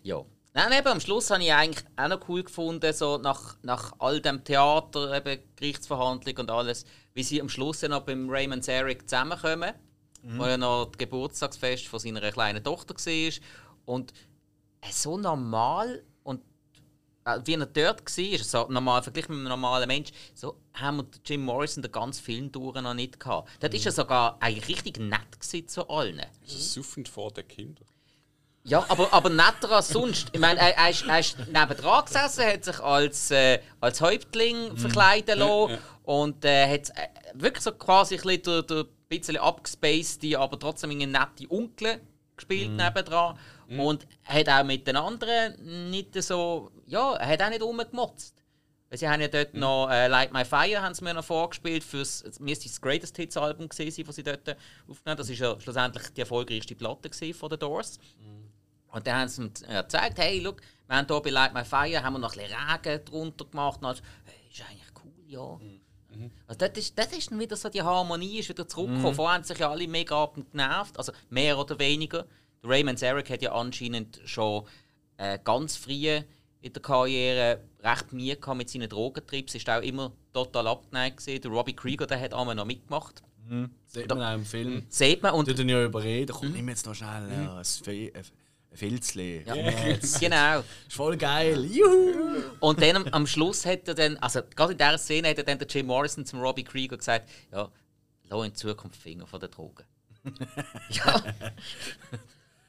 [0.03, 0.23] Ja.
[0.53, 4.19] Nein, eben, am Schluss habe ich eigentlich auch noch cool gefunden, so nach, nach all
[4.21, 9.73] dem Theater, eben Gerichtsverhandlung und alles, wie sie am Schluss noch beim Raymond Zarek zusammenkommen,
[10.23, 13.33] wo ja noch das Geburtstagsfest von seiner kleinen Tochter war.
[13.85, 14.13] Und
[14.89, 16.03] so normal
[17.45, 21.43] wie er dort war, so normal, verglichen mit einem normalen Mensch, so haben wir Jim
[21.43, 23.49] Morrison den ganzen Film durch noch nicht gehabt.
[23.59, 26.21] Dort war er sogar eigentlich richtig nett zu allen.
[26.41, 27.85] Also suffend vor den Kindern.
[28.63, 30.27] Ja, aber, aber netter als sonst.
[30.33, 34.73] Ich meine, er, er, ist, er ist nebendran gesessen, hat sich als, äh, als Häuptling
[34.73, 34.77] mhm.
[34.77, 35.79] verkleiden lassen ja, ja.
[36.03, 40.91] und äh, hat äh, wirklich so quasi ein bisschen, der, der bisschen abgespacede, aber trotzdem
[40.91, 42.01] eine nette Onkel
[42.35, 42.77] gespielt mhm.
[42.77, 43.37] nebendran.
[43.67, 43.79] Mhm.
[43.79, 46.71] Und hat auch mit den anderen nicht so.
[46.87, 48.43] Ja, er hat auch nicht rumgemotzt.
[48.91, 49.59] Sie haben ja dort mhm.
[49.59, 51.83] noch äh, Light My Fire haben sie mir noch vorgespielt.
[51.83, 54.47] Fürs, müsste das Greatest Hits Album gewesen das sie dort
[54.87, 55.17] aufgenommen haben.
[55.17, 57.99] Das war ja schlussendlich die erfolgreichste Platte von den Doors.
[58.19, 58.49] Mhm.
[58.87, 62.01] Und dann haben sie mir gezeigt, hey, look, wir haben hier bei Light My Fire
[62.01, 63.81] haben wir noch ein bisschen Regen drunter gemacht.
[63.81, 65.59] Und also, hey, ist eigentlich cool, ja.
[66.15, 66.31] Mhm.
[66.47, 69.11] Also das ist, das ist dann wieder so, die Harmonie ist wieder zurückgekommen.
[69.11, 69.15] Mhm.
[69.15, 72.25] Vorher haben sich ja alle mega genervt, also mehr oder weniger.
[72.63, 74.65] Raymond Zarek hat ja anscheinend schon
[75.17, 76.21] äh, ganz früh
[76.67, 79.55] in der Karriere recht Mühe gehabt mit seinen Drogentrips.
[79.55, 81.17] Er war auch immer total abgeneigt.
[81.17, 81.41] Gewesen.
[81.41, 83.23] Der Robbie Krieger der hat einmal noch mitgemacht.
[83.47, 83.69] Mhm.
[83.85, 84.85] Sieht man auch im Film.
[84.89, 85.33] Sieht man.
[85.33, 87.43] Und du ja überreden, komm, nimm jetzt noch schnell mhm.
[87.43, 88.23] ja, ein
[88.73, 89.43] Filzli.
[89.45, 89.55] Ja.
[89.55, 90.19] Yes.
[90.19, 90.59] genau.
[90.59, 91.65] Ist voll geil.
[91.65, 92.43] Juhu!
[92.59, 95.43] Und dann am, am, Schluss hat er dann, also gerade in dieser Szene hat er
[95.45, 97.71] dann der Jim Morrison zum Robbie Krieger gesagt, ja,
[98.25, 99.85] lass in Zukunft Finger von den Drogen.
[100.89, 101.23] ja.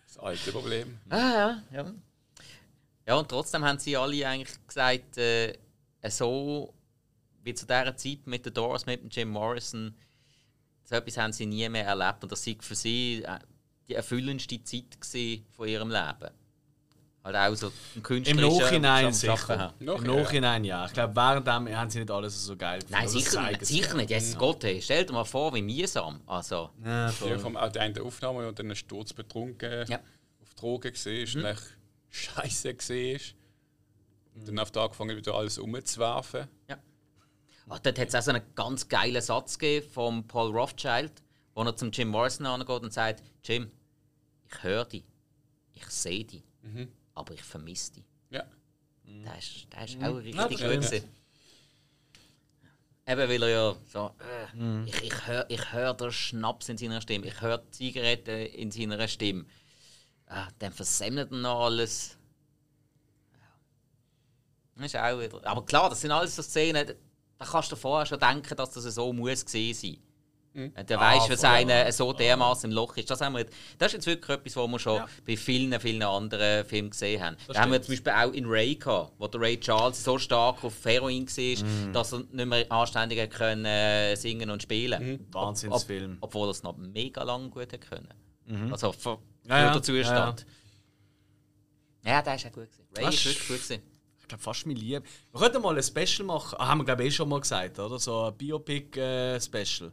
[0.07, 0.99] Das alte Problem.
[1.11, 1.92] Ah, ja, ja.
[3.09, 5.55] Ja, und trotzdem haben sie alle eigentlich gesagt, äh,
[6.11, 6.75] so
[7.43, 9.97] wie zu dieser Zeit mit den Doors, mit dem Jim Morrison,
[10.85, 12.23] so etwas haben sie nie mehr erlebt.
[12.23, 13.39] Und das war für sie äh,
[13.89, 14.99] die erfüllendste Zeit
[15.57, 16.35] von ihrem Leben.
[17.25, 19.73] Halt auch so ein Im Nachhinein sicher.
[19.81, 20.85] Im Nachhinein ja.
[20.85, 23.01] Ich glaube, während dem haben sie nicht alles so geil gefunden.
[23.01, 24.11] Nein, sicher, nicht, sicher nicht.
[24.11, 24.39] Jesus ja.
[24.39, 26.21] Gott, hey, stell dir mal vor, wie mühsam.
[26.27, 26.71] Also.
[26.85, 29.99] Ja, ja, vom auch der Aufnahme und dann Sturz betrunken ja.
[30.43, 31.57] auf Drogen gesehen mhm.
[32.11, 33.21] Scheiße gesehen
[34.35, 36.49] Und dann auf der angefangen wieder alles umzuwerfen.
[36.69, 36.79] Ja.
[37.69, 41.13] Ach, dort hat es auch so einen ganz geilen Satz gegeben von Paul Rothschild,
[41.55, 43.71] wo er zum Jim Morrison angeht und sagt: Jim,
[44.51, 45.05] ich höre dich,
[45.75, 46.89] ich sehe dich, mhm.
[47.15, 48.05] aber ich vermisse dich.
[48.31, 48.45] Ja.
[49.25, 50.59] Das ist, das ist auch richtig ja, gut.
[50.59, 51.09] Gewesen.
[53.07, 54.87] Eben weil er ja so, äh, mhm.
[54.87, 58.71] ich, ich höre ich hör den Schnaps in seiner Stimme, ich höre die Zigarette in
[58.71, 59.47] seiner Stimme.
[60.29, 62.18] Ah, dann versemmelt er noch alles.
[63.33, 63.39] Ja.
[64.76, 65.47] Das ist auch wieder.
[65.47, 66.93] Aber klar, das sind alles so Szenen,
[67.39, 69.99] da kannst du vorher schon denken, dass das so muss gesehen sein.
[70.55, 70.72] Mhm.
[70.87, 73.09] Der ah, weiß, was einer so dermaßen im Loch ist.
[73.11, 73.47] Das, haben wir,
[73.79, 75.09] das ist jetzt wirklich etwas, was wir schon ja.
[75.26, 77.37] bei vielen, vielen anderen Filmen gesehen haben.
[77.47, 80.18] Das da haben wir zum Beispiel auch in Ray gehabt, wo der Ray Charles so
[80.18, 81.93] stark auf Heroin war, mhm.
[81.93, 85.26] dass er nicht mehr anständig können, äh, singen und spielen mhm.
[85.33, 86.18] Wahnsinnsfilm.
[86.20, 88.09] Ob, obwohl er es noch mega lang gut können.
[88.47, 88.72] Mhm.
[88.72, 88.93] Also
[89.49, 89.82] ja, ja.
[89.82, 90.46] Zustand.
[92.05, 92.22] Ja, ja.
[92.22, 92.70] der ist auch gut.
[92.70, 92.86] Gewesen.
[92.96, 93.57] Ray ist wirklich gut.
[93.57, 93.82] Gewesen.
[94.20, 95.03] Ich glaube, fast mein Lieb.
[95.32, 96.57] Wir könnten mal ein Special machen.
[96.59, 97.99] Ah, haben wir, glaube ich, eh schon mal gesagt, oder?
[97.99, 99.88] So ein Biopic-Special.
[99.88, 99.92] Äh,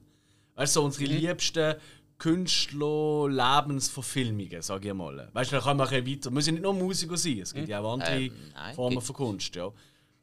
[0.55, 1.17] Weißt du, so unsere mhm.
[1.17, 1.75] liebsten
[2.17, 5.29] Künstler-Lebensverfilmungen, sage ich mal.
[5.33, 6.31] Weißt du, da kann man ein weiter.
[6.31, 7.71] Müssen nicht nur Musiker sein, es gibt mhm.
[7.71, 8.31] ja auch andere ähm,
[8.73, 9.55] Formen von Kunst.
[9.55, 9.71] Ja.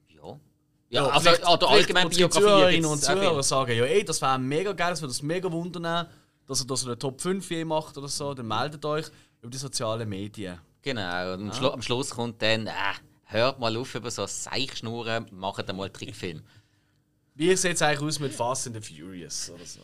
[0.08, 0.40] Ja.
[0.88, 2.44] Ja, also oder allgemein Biografie.
[2.44, 6.06] Zuhörerinnen und Zuhörer sagen, ja, ey, das wäre mega geil, das würde uns mega wundern,
[6.47, 9.07] dass ihr das in der Top 5 je macht oder so, dann meldet euch
[9.40, 10.59] über die sozialen Medien.
[10.82, 11.72] Genau, und ja.
[11.72, 12.72] am Schluss kommt dann, äh,
[13.24, 16.43] hört mal auf über so Seichschnurren, macht mal einen Trickfilm.
[17.34, 19.80] Wie sieht es eigentlich aus mit Fast and the Furious oder so?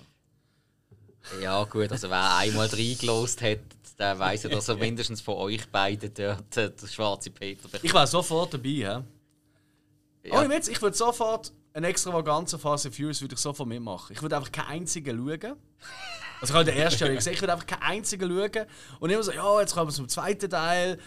[1.41, 3.61] Ja, gut, also wer einmal reingelost hat,
[3.99, 7.85] der weiß ja, dass er mindestens von euch beiden dort äh, den schwarzen Peter bekommt.
[7.85, 9.05] Ich wäre sofort dabei, ja.
[10.25, 10.47] ja.
[10.47, 14.15] Oh, ich würde sofort ein extravaganzer Fast and Furious würde ich sofort mitmachen.
[14.15, 15.57] Ich würde einfach keinen einzigen schauen.
[16.41, 18.67] Also ich habe den ersten Jahr gesehen, ich würde einfach keinen einzigen schauen.
[19.01, 20.99] Und immer so, ja, jetzt kommen wir zum zweiten Teil.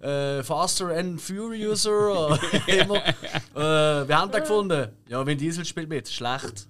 [0.00, 2.38] Äh, Faster and Furiouser.
[2.66, 3.04] immer.
[3.54, 4.88] Äh, wir haben den gefunden.
[5.08, 6.08] Ja, Vin Diesel spielt mit.
[6.08, 6.66] Schlecht.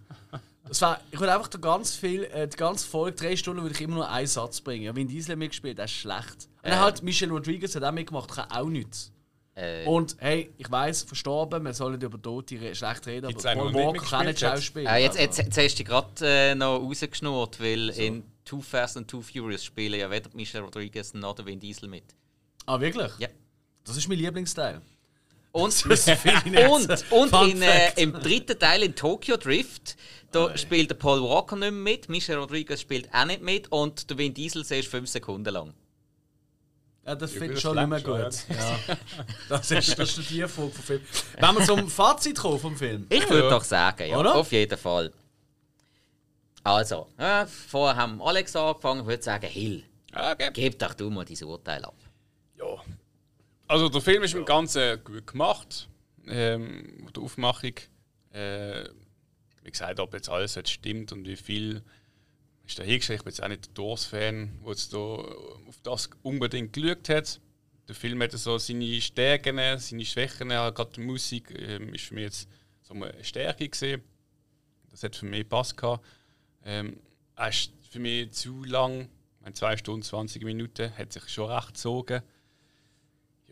[0.66, 3.74] Das war, ich würde einfach die ganze, viel, äh, die ganze Folge, drei Stunden, würde
[3.74, 4.84] ich immer nur einen Satz bringen.
[4.84, 6.48] Ja, Vin Diesel mitgespielt, das ist schlecht.
[6.62, 6.78] Und ähm.
[6.78, 9.12] halt Michelle Rodriguez hat auch mitgemacht, kann auch nichts.
[9.55, 9.84] Äh.
[9.84, 14.26] Und hey, ich weiß, verstorben, wir sollen über Tote schlecht reden, aber Paul Walker kann
[14.26, 14.86] nicht Schauspiel.
[14.86, 18.01] Äh, jetzt, jetzt, jetzt hast du gerade äh, noch rausgeschnurrt, weil so.
[18.01, 21.88] in Too Fast and Too Furious spielen ja weder Michelle Rodriguez noch der Vin Diesel
[21.88, 22.05] mit.
[22.66, 23.11] Ah, wirklich?
[23.18, 23.28] Ja.
[23.84, 24.80] Das ist mein Lieblingsteil.
[25.53, 29.96] Und, und, und in, äh, im dritten Teil in Tokyo Drift
[30.30, 33.66] da oh, spielt der Paul Walker nicht mehr mit, Michelle Rodriguez spielt auch nicht mit
[33.72, 35.74] und der Vin Diesel siehst fünf Sekunden lang.
[37.11, 38.32] Ja, das finde ich schon nicht mehr gut.
[38.48, 38.96] Ja.
[39.48, 41.00] Das, ist, das ist die Folge vom Film.
[41.40, 43.04] Wenn wir zum Fazit kommen vom Film.
[43.08, 43.50] Ich würde ja.
[43.50, 44.36] doch sagen, ja, Oder?
[44.36, 45.12] auf jeden Fall.
[46.62, 49.82] Also, ja, vorher haben Alex angefangen, ich würde sagen, Hill,
[50.12, 50.50] okay.
[50.52, 51.96] gib doch du mal dein Urteil ab.
[52.56, 52.76] Ja.
[53.66, 55.88] Also der Film ist im Ganzen gut gemacht.
[56.28, 57.74] ähm, der Aufmachung.
[58.32, 58.84] Äh,
[59.64, 61.82] wie gesagt, ob jetzt alles jetzt stimmt und wie viel
[62.70, 63.20] ist da hingestellt.
[63.20, 67.40] Ich bin jetzt auch nicht der Doors-Fan, der jetzt da auf das unbedingt geschaut hat.
[67.88, 72.24] Der Film hat so seine Stärken, seine Schwächen, gerade die Musik ähm, ist für mich
[72.24, 72.48] jetzt
[72.82, 74.02] so eine Stärke gesehen.
[74.90, 76.04] Das hat für mich Pass gehabt.
[76.64, 77.00] Ähm,
[77.36, 79.08] er ist für mich zu lang,
[79.40, 82.22] meine 2 Stunden 20 Minuten, hat sich schon recht gezogen.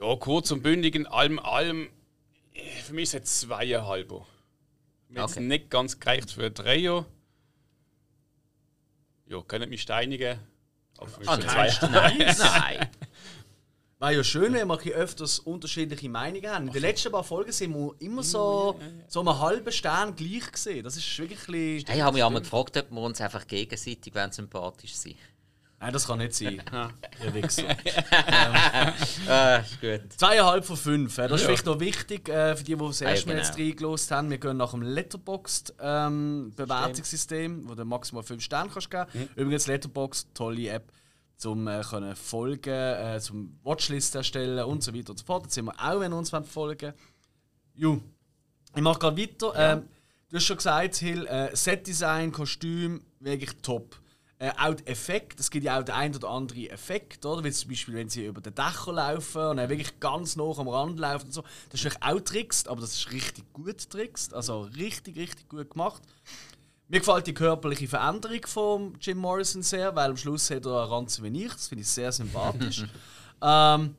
[0.00, 1.88] Ja, kurz und bündig in allem, allem,
[2.84, 4.12] für mich ist es zweieinhalb.
[5.08, 5.40] Mir okay.
[5.40, 7.06] nicht ganz gereicht für drei Jahre.
[9.28, 10.38] Ja, können mich steinigen.
[11.18, 12.36] Mich ah, nein, nein.
[12.38, 12.88] nein.
[14.00, 16.66] War ja schön, wenn wir öfters unterschiedliche Meinungen haben.
[16.68, 20.84] In den letzten paar Folgen sind wir immer so, so einen halben Stern gleich gesehen.
[20.84, 21.84] Das ist wirklich.
[21.88, 25.16] Hey, ich habe mich einmal gefragt, ob wir uns einfach gegenseitig sympathisch sind.
[25.80, 26.60] Nein, das kann nicht sein.
[27.24, 27.68] Ihr Wichser.
[29.28, 30.12] ah, ist gut.
[30.16, 31.14] Zweieinhalb von fünf.
[31.14, 31.46] Das ist ja.
[31.46, 33.54] vielleicht noch wichtig äh, für die, die das erste Mal genau.
[33.54, 34.30] reingelost haben.
[34.30, 39.06] Wir gehen nach dem Letterboxd ähm, Bewertungssystem, wo du maximal fünf Sterne kannst geben.
[39.12, 39.28] Mhm.
[39.36, 40.92] Übrigens Letterboxd, tolle App
[41.36, 45.44] zum äh, können folgen, äh, zum Watchlist erstellen und so weiter und so fort.
[45.44, 46.92] Jetzt sind wir auch, wenn wir uns folgen
[47.74, 48.02] Jo,
[48.74, 49.52] ich mache gerade weiter.
[49.54, 49.72] Ja.
[49.74, 49.88] Ähm,
[50.28, 53.96] du hast schon gesagt, Hill, äh, Setdesign, Kostüm, wirklich top.
[54.40, 57.42] Äh, auch der Effekt, es gibt ja auch den ein oder anderen Effekt, oder?
[57.42, 60.68] Wie zum Beispiel, wenn sie über den Dächer laufen und dann wirklich ganz nah am
[60.68, 61.42] Rand laufen und so.
[61.70, 64.32] Das ist auch trickst, aber das ist richtig gut trickst.
[64.32, 66.02] Also richtig, richtig gut gemacht.
[66.86, 70.90] Mir gefällt die körperliche Veränderung von Jim Morrison sehr, weil am Schluss hat er einen
[70.92, 71.52] Ranzen wie ich.
[71.52, 72.84] Das finde ich sehr sympathisch.
[73.42, 73.96] ähm,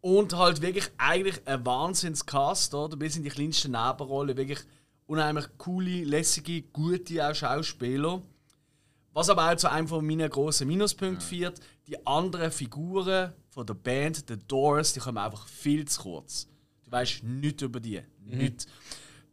[0.00, 2.96] und halt wirklich eigentlich ein Wahnsinnscast, oder?
[2.96, 4.36] Bis in die kleinsten Nebenrolle.
[4.36, 4.60] Wirklich
[5.06, 8.22] unheimlich coole, lässige, gute auch Schauspieler.
[9.12, 13.74] Was aber auch zu einem von meinen grossen Minuspunkten führt, die anderen Figuren von der
[13.74, 16.48] Band, The Doors, die kommen einfach viel zu kurz.
[16.84, 18.00] Du weißt nichts über die.
[18.24, 18.38] Mhm.
[18.38, 18.66] Nichts.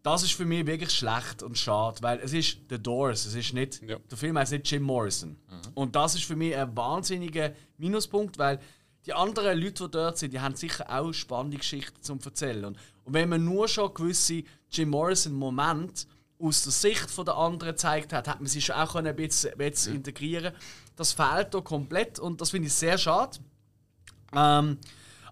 [0.02, 3.54] Das ist für mich wirklich schlecht und schade, weil es ist The Doors, es ist
[3.54, 3.98] nicht, ja.
[4.00, 5.32] der Film heißt nicht Jim Morrison.
[5.32, 5.74] Mhm.
[5.76, 8.60] Und das ist für mich ein wahnsinniger Minuspunkt, weil
[9.06, 12.66] die anderen Leute, die dort sind, die haben sicher auch spannende Geschichten zu erzählen.
[12.66, 16.08] Und, und wenn man nur schon gewisse Jim Morrison-Momente
[16.40, 19.58] aus der Sicht der anderen gezeigt hat, hat man sie schon auch ein bisschen, ein
[19.58, 20.54] bisschen integrieren
[20.96, 23.40] Das fehlt hier komplett und das finde ich sehr schade.
[24.34, 24.78] Ähm,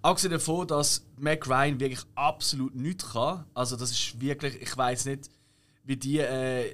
[0.05, 3.43] Abgesehen davon, dass Mac Ryan wirklich absolut nichts kann.
[3.55, 5.31] Also das ist wirklich, ich weiß nicht,
[5.83, 6.71] wie die, äh,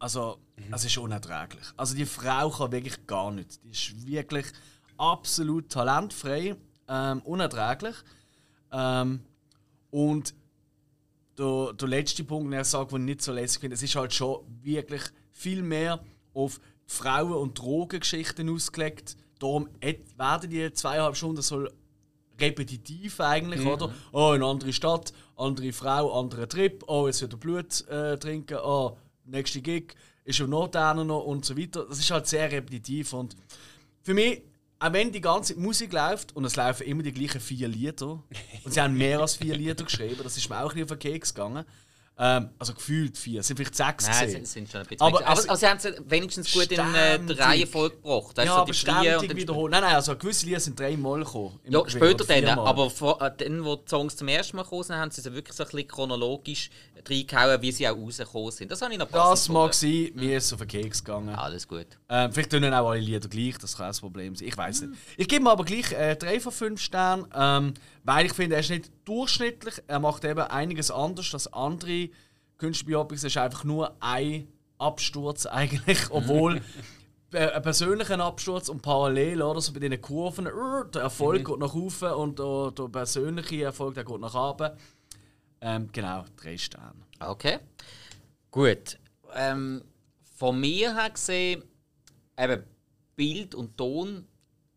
[0.00, 0.74] also mhm.
[0.74, 1.64] es ist unerträglich.
[1.76, 3.60] Also die Frau kann wirklich gar nichts.
[3.60, 4.46] Die ist wirklich
[4.98, 6.56] absolut talentfrei,
[6.88, 7.94] ähm, unerträglich.
[8.72, 9.20] Ähm,
[9.92, 10.34] und
[11.40, 13.96] der, der letzte Punkt, den er sagt, den ich nicht so lässig finde, es ist
[13.96, 16.00] halt schon wirklich viel mehr
[16.34, 19.16] auf Frauen- und Drogengeschichten ausgelegt.
[19.38, 21.66] Darum werden die zweieinhalb Stunden so
[22.38, 23.68] repetitiv eigentlich, mhm.
[23.68, 23.94] oder?
[24.12, 28.96] Oh, eine andere Stadt, andere Frau, anderer Trip, oh, jetzt wird Blut äh, trinken, oh,
[29.24, 31.86] nächste Gig, ist am Nordern noch und so weiter.
[31.88, 33.34] Das ist halt sehr repetitiv und
[34.02, 34.42] für mich,
[34.80, 38.22] auch wenn die ganze Musik läuft und es laufen immer die gleichen vier Lieder
[38.64, 40.98] und sie haben mehr als vier Lieder geschrieben, das ist mir auch ein bisschen auf
[40.98, 41.64] den Keks gegangen.
[42.22, 44.44] Ähm, also gefühlt vier, es sind vielleicht sechs Nein, gesehen.
[44.44, 47.38] sind schon ein bisschen aber, aber, aber sie haben es wenigstens gut in äh, der
[47.38, 48.36] Reihenfolge gebracht.
[48.36, 49.72] Ja, so aber ständig wiederholt.
[49.72, 51.58] Nein, nein, also gewisse Lieder sind dreimal gekommen.
[51.66, 54.96] Ja, später dann, aber vor, äh, dann, wo die Songs zum ersten Mal gekommen sind,
[54.96, 56.68] haben sie sie wirklich so ein bisschen chronologisch
[57.08, 58.70] reingehauen, wie sie auch rausgekommen sind.
[58.70, 61.34] Das habe ich noch Das mag sein, mir ist es auf den Keks gegangen.
[61.34, 61.86] Alles gut.
[62.12, 64.48] Ähm, vielleicht tun auch alle Lieder gleich, das kann ein Problem sein.
[64.48, 64.94] Ich weiß nicht.
[65.16, 68.60] Ich gebe mir aber gleich äh, drei von fünf Sternen, ähm, weil ich finde, er
[68.60, 69.76] ist nicht durchschnittlich.
[69.86, 72.10] Er macht eben einiges anders als andere
[72.60, 74.46] Künstlerbiopics ist einfach nur ein
[74.78, 76.60] Absturz eigentlich, obwohl
[77.32, 81.44] ein persönlicher Absturz und parallel oder so bei diesen Kurven, der Erfolg mhm.
[81.44, 84.70] geht nach oben und der, der persönliche Erfolg der geht nach oben.
[85.60, 87.00] Ähm, genau, drei Sterne.
[87.18, 87.58] Okay.
[88.50, 88.98] Gut.
[89.34, 89.82] Ähm,
[90.36, 91.62] von mir her gesehen,
[92.40, 92.64] eben
[93.16, 94.26] Bild und Ton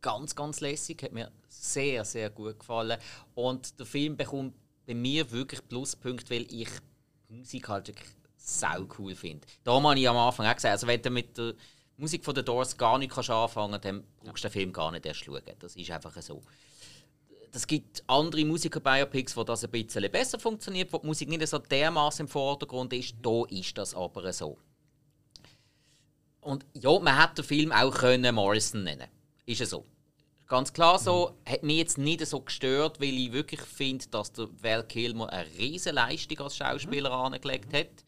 [0.02, 3.00] ganz, ganz lässig, hat mir sehr, sehr gut gefallen.
[3.36, 4.54] Und der Film bekommt
[4.86, 6.70] bei mir wirklich Pluspunkte, weil ich
[7.30, 9.48] Musik halt wirklich sau cool finde.
[9.64, 11.56] Da habe ich am Anfang auch gesagt, also wenn du mit der
[11.98, 15.06] Musik von The Doors gar nicht anfangen kannst, dann brauchst du den Film gar nicht
[15.06, 15.42] erst schauen.
[15.60, 16.44] Das ist einfach so.
[17.56, 21.60] Es gibt andere Musiker-Biopics, wo das ein bisschen besser funktioniert, wo die Musik nicht so
[21.60, 23.16] dermaßen im Vordergrund ist.
[23.22, 24.58] Da ist das aber so.
[26.44, 29.08] Und ja, man hätte den Film auch können Morrison nennen
[29.46, 29.86] Ist es so.
[30.48, 31.52] Ganz klar so, mhm.
[31.52, 35.50] hat mich jetzt nicht so gestört, weil ich wirklich finde, dass der Val Kilmer eine
[35.58, 37.34] riesige Leistung als Schauspieler mhm.
[37.34, 38.06] angelegt hat.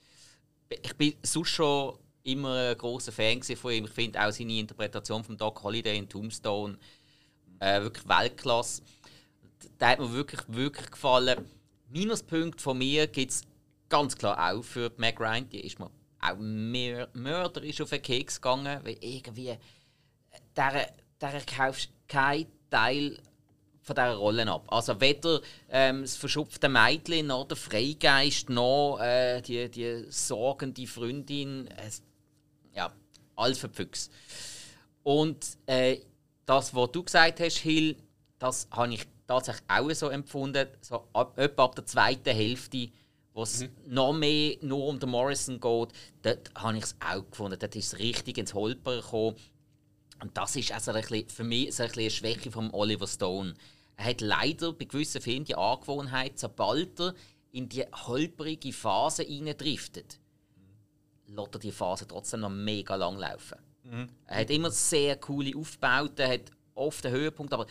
[0.70, 3.86] Ich bin sonst schon immer ein großer Fan von ihm.
[3.86, 6.78] Ich finde auch seine Interpretation von Doc Holliday in Tombstone
[7.60, 8.82] äh, wirklich Weltklasse.
[9.80, 11.46] Der hat mir wirklich, wirklich gefallen.
[11.90, 13.44] Minuspunkt von mir gibt es
[13.90, 15.50] ganz klar auch für Meg Ryan.
[15.50, 15.90] Die ist mir
[16.32, 19.58] auch mehr mörderisch auf den Keks gegangen, weil irgendwie äh,
[20.56, 23.18] der, der kaufst keinen Teil
[23.82, 24.66] von dieser Rollen ab.
[24.68, 31.68] Also weder ähm, das verschupfte Mädchen noch der Freigeist noch äh, die, die sorgende Freundin.
[31.68, 31.92] Äh,
[32.74, 32.92] ja,
[33.36, 34.10] alles für Füchse.
[35.04, 36.00] Und äh,
[36.46, 37.96] das, was du gesagt hast, Hill,
[38.40, 40.68] das habe ich tatsächlich auch so empfunden.
[40.82, 42.90] So ab, etwa ab der zweiten Hälfte,
[43.36, 43.70] wo es mhm.
[43.86, 45.90] noch mehr nur um den Morrison geht,
[46.22, 47.60] dort habe ich es auch gefunden.
[47.60, 49.36] Dort ist es richtig ins Holpern gekommen.
[50.22, 53.54] Und das ist also ein bisschen, für mich so ein eine Schwäche von Oliver Stone.
[53.98, 57.14] Er hat leider bei gewissen Filmen die Angewohnheit, sobald er
[57.52, 60.18] in die holprige Phase hineindriftet,
[61.28, 63.58] lässt er die Phase trotzdem noch mega lang laufen.
[63.84, 64.10] Mhm.
[64.28, 67.68] Er hat immer sehr coole Aufbauten, hat oft einen Höhepunkt, aber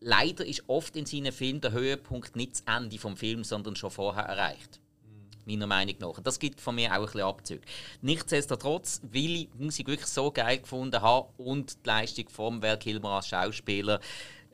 [0.00, 3.90] leider ist oft in seinen Filmen der Höhepunkt nicht das Ende des Films, sondern schon
[3.90, 4.80] vorher erreicht.
[5.46, 6.20] Meiner Meinung nach.
[6.20, 7.60] das gibt von mir auch ein bisschen Abzug.
[8.02, 12.78] Nichtsdestotrotz, weil ich die Musik wirklich so geil gefunden habe und die Leistung von Val
[12.78, 14.00] Kilmer als Schauspieler,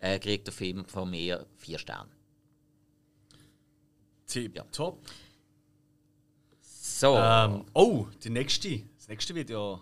[0.01, 2.11] äh, kriegt der Film von mir vier Sterne.
[4.27, 4.65] Tip ja.
[4.73, 4.99] top.
[6.61, 7.17] So.
[7.17, 8.83] Ähm, oh, die nächste.
[8.97, 9.81] Das nächste Video.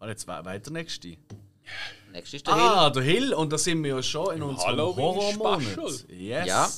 [0.00, 1.16] Ah, jetzt weiter nächste.
[2.12, 2.92] Nächste ist der ah, Hill.
[2.92, 3.34] der Hill.
[3.34, 6.06] Und da sind wir ja schon in unserem Horror-Monat.
[6.08, 6.46] Yes.
[6.46, 6.68] Ja.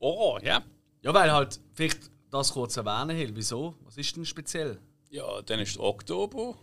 [0.00, 0.62] Horror, ja.
[1.02, 3.36] Ja, weil halt, vielleicht das kurz erwähnen, Hill.
[3.36, 3.74] Wieso?
[3.84, 4.80] Was ist denn speziell?
[5.10, 6.56] Ja, dann ist Oktober,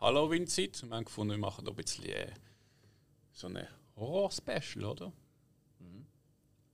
[0.00, 0.82] Halloween-Zeit.
[0.82, 2.30] Wir haben gefunden, wir machen da ein bisschen äh,
[3.32, 5.12] so eine Horror-Special, oder?
[5.78, 6.06] Mhm.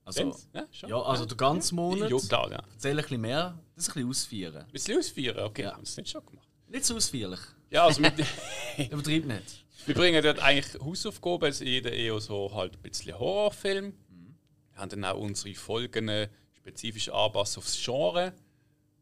[0.03, 2.11] Also, ja, ja, also der ganze Monat.
[2.11, 2.63] Ja, klar, ja.
[2.73, 4.57] Erzähl ein bisschen mehr, das ein bisschen ausführen.
[4.57, 5.63] Ein bisschen ausführen, okay.
[5.63, 5.73] Ja.
[5.73, 6.47] Haben es nicht schon gemacht?
[6.67, 7.39] Nicht so ausführlich.
[7.69, 8.13] Ja, also mit.
[8.91, 9.65] Übertrieben nicht.
[9.85, 13.93] Wir bringen dort eigentlich Hausaufgaben, also jeder eher so halt ein bisschen Horrorfilm.
[14.09, 14.35] Mhm.
[14.73, 16.27] Wir haben dann auch unsere Folgen äh,
[16.65, 18.33] spezifisch anpassen aufs Genre.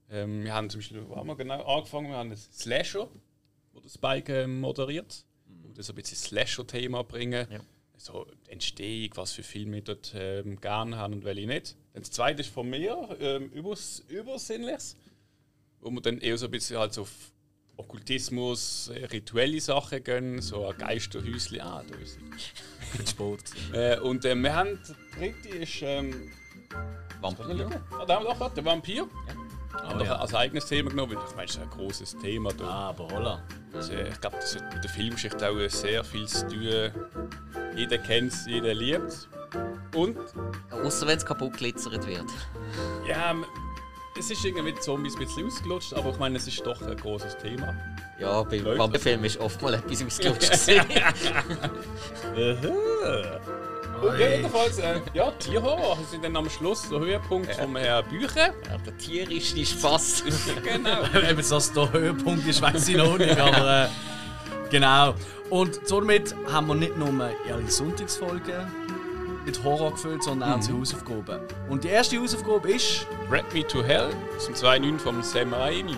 [0.09, 2.09] Ähm, wir haben zum Beispiel, wo haben wir genau angefangen?
[2.09, 3.07] Wir haben einen Slasher,
[3.72, 5.24] wo der Spike äh, moderiert.
[5.47, 5.64] Mhm.
[5.64, 7.47] Wo wir so ein bisschen Slasher-Thema bringen.
[7.49, 7.59] Ja
[7.95, 11.78] so Entstehung, was für Filme ich dort ähm, gerne haben und welche nicht.
[11.93, 14.97] Dann das zweite ist von mir, ähm, Übers Übersinnliches,
[15.80, 17.32] wo man dann eher so ein bisschen halt so auf
[17.78, 21.61] Okkultismus, äh, rituelle Sachen gehen, so ein Geisterhäuschen.
[21.61, 23.09] Ah, da ist ich.
[23.09, 23.43] Sport.
[23.72, 26.32] äh, und äh, wir haben, der dritte ist ähm,
[27.22, 27.70] Vampir.
[27.97, 29.07] Ah, da haben wir auch der Vampir.
[29.28, 29.82] Ja.
[29.82, 30.16] Haben oh, ja.
[30.18, 32.53] als eigenes Thema genommen, weil ich meine, das ist ein großes Thema.
[32.53, 32.66] Da.
[32.66, 33.43] Ah, aber holla.
[33.74, 36.91] Also, ich glaube, das hat mit der Filmgeschichte auch sehr viel zu tun.
[37.76, 39.28] Jeder kennt es, jeder liebt es.
[39.95, 40.18] Und?
[40.72, 42.26] Außer wenn es kaputt glitzert wird.
[43.07, 43.36] Ja,
[44.18, 47.38] es ist irgendwie Zombies ein bisschen ausgelutscht, aber ich meine, es ist doch ein großes
[47.38, 47.76] Thema.
[48.20, 50.70] Ja, beim Vampirfilm ist oft mal etwas ausgelutscht.
[54.04, 57.56] Und jedenfalls, äh, ja, Tierhorror sind dann am Schluss der Höhepunkt ja.
[57.56, 58.54] vom Herrn Bücher.
[58.70, 60.24] Ja, der tierische Spaß.
[60.64, 61.01] genau.
[61.32, 63.88] Ob das der Höhepunkt ist, weiß ich noch nicht, aber äh,
[64.70, 65.14] genau.
[65.49, 68.68] Und somit haben wir nicht nur ehrliche Sonntagsfolgen
[69.45, 70.80] mit Horror gefüllt, sondern auch mhm.
[70.80, 71.39] Hausaufgaben.
[71.70, 73.06] Und die erste Hausaufgabe ist.
[73.32, 75.95] Red Me to Hell zum 2.9 vom Sam Raimi.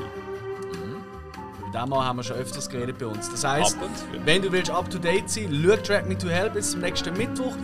[1.60, 3.30] Über den Mal haben wir schon öfters geredet bei uns.
[3.30, 3.78] Das heisst,
[4.24, 7.16] wenn du willst up to date sein, schau Track Me to Hell bis zum nächsten
[7.18, 7.56] Mittwoch.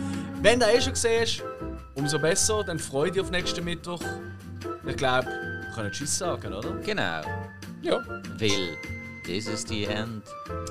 [0.42, 1.44] Wenn du eh schon gesehen hast,
[1.94, 4.02] umso besser, dann freu dich auf nächsten Mittwoch.
[4.84, 6.72] Ich glaube, wir können Tschüss sagen, oder?
[6.84, 7.20] Genau.
[7.80, 8.02] Ja.
[8.38, 8.76] Will.
[9.24, 10.24] This is the end,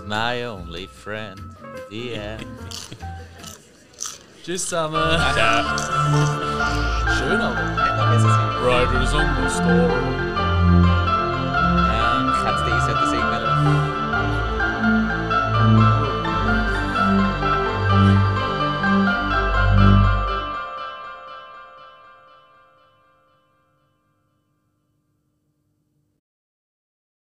[0.05, 1.39] my only friend.
[1.89, 2.45] The end.
[4.43, 5.01] Tschüss zusammen.
[5.34, 5.78] Ciao.
[7.17, 7.82] Schön aber.
[8.61, 11.11] Riders on the storm.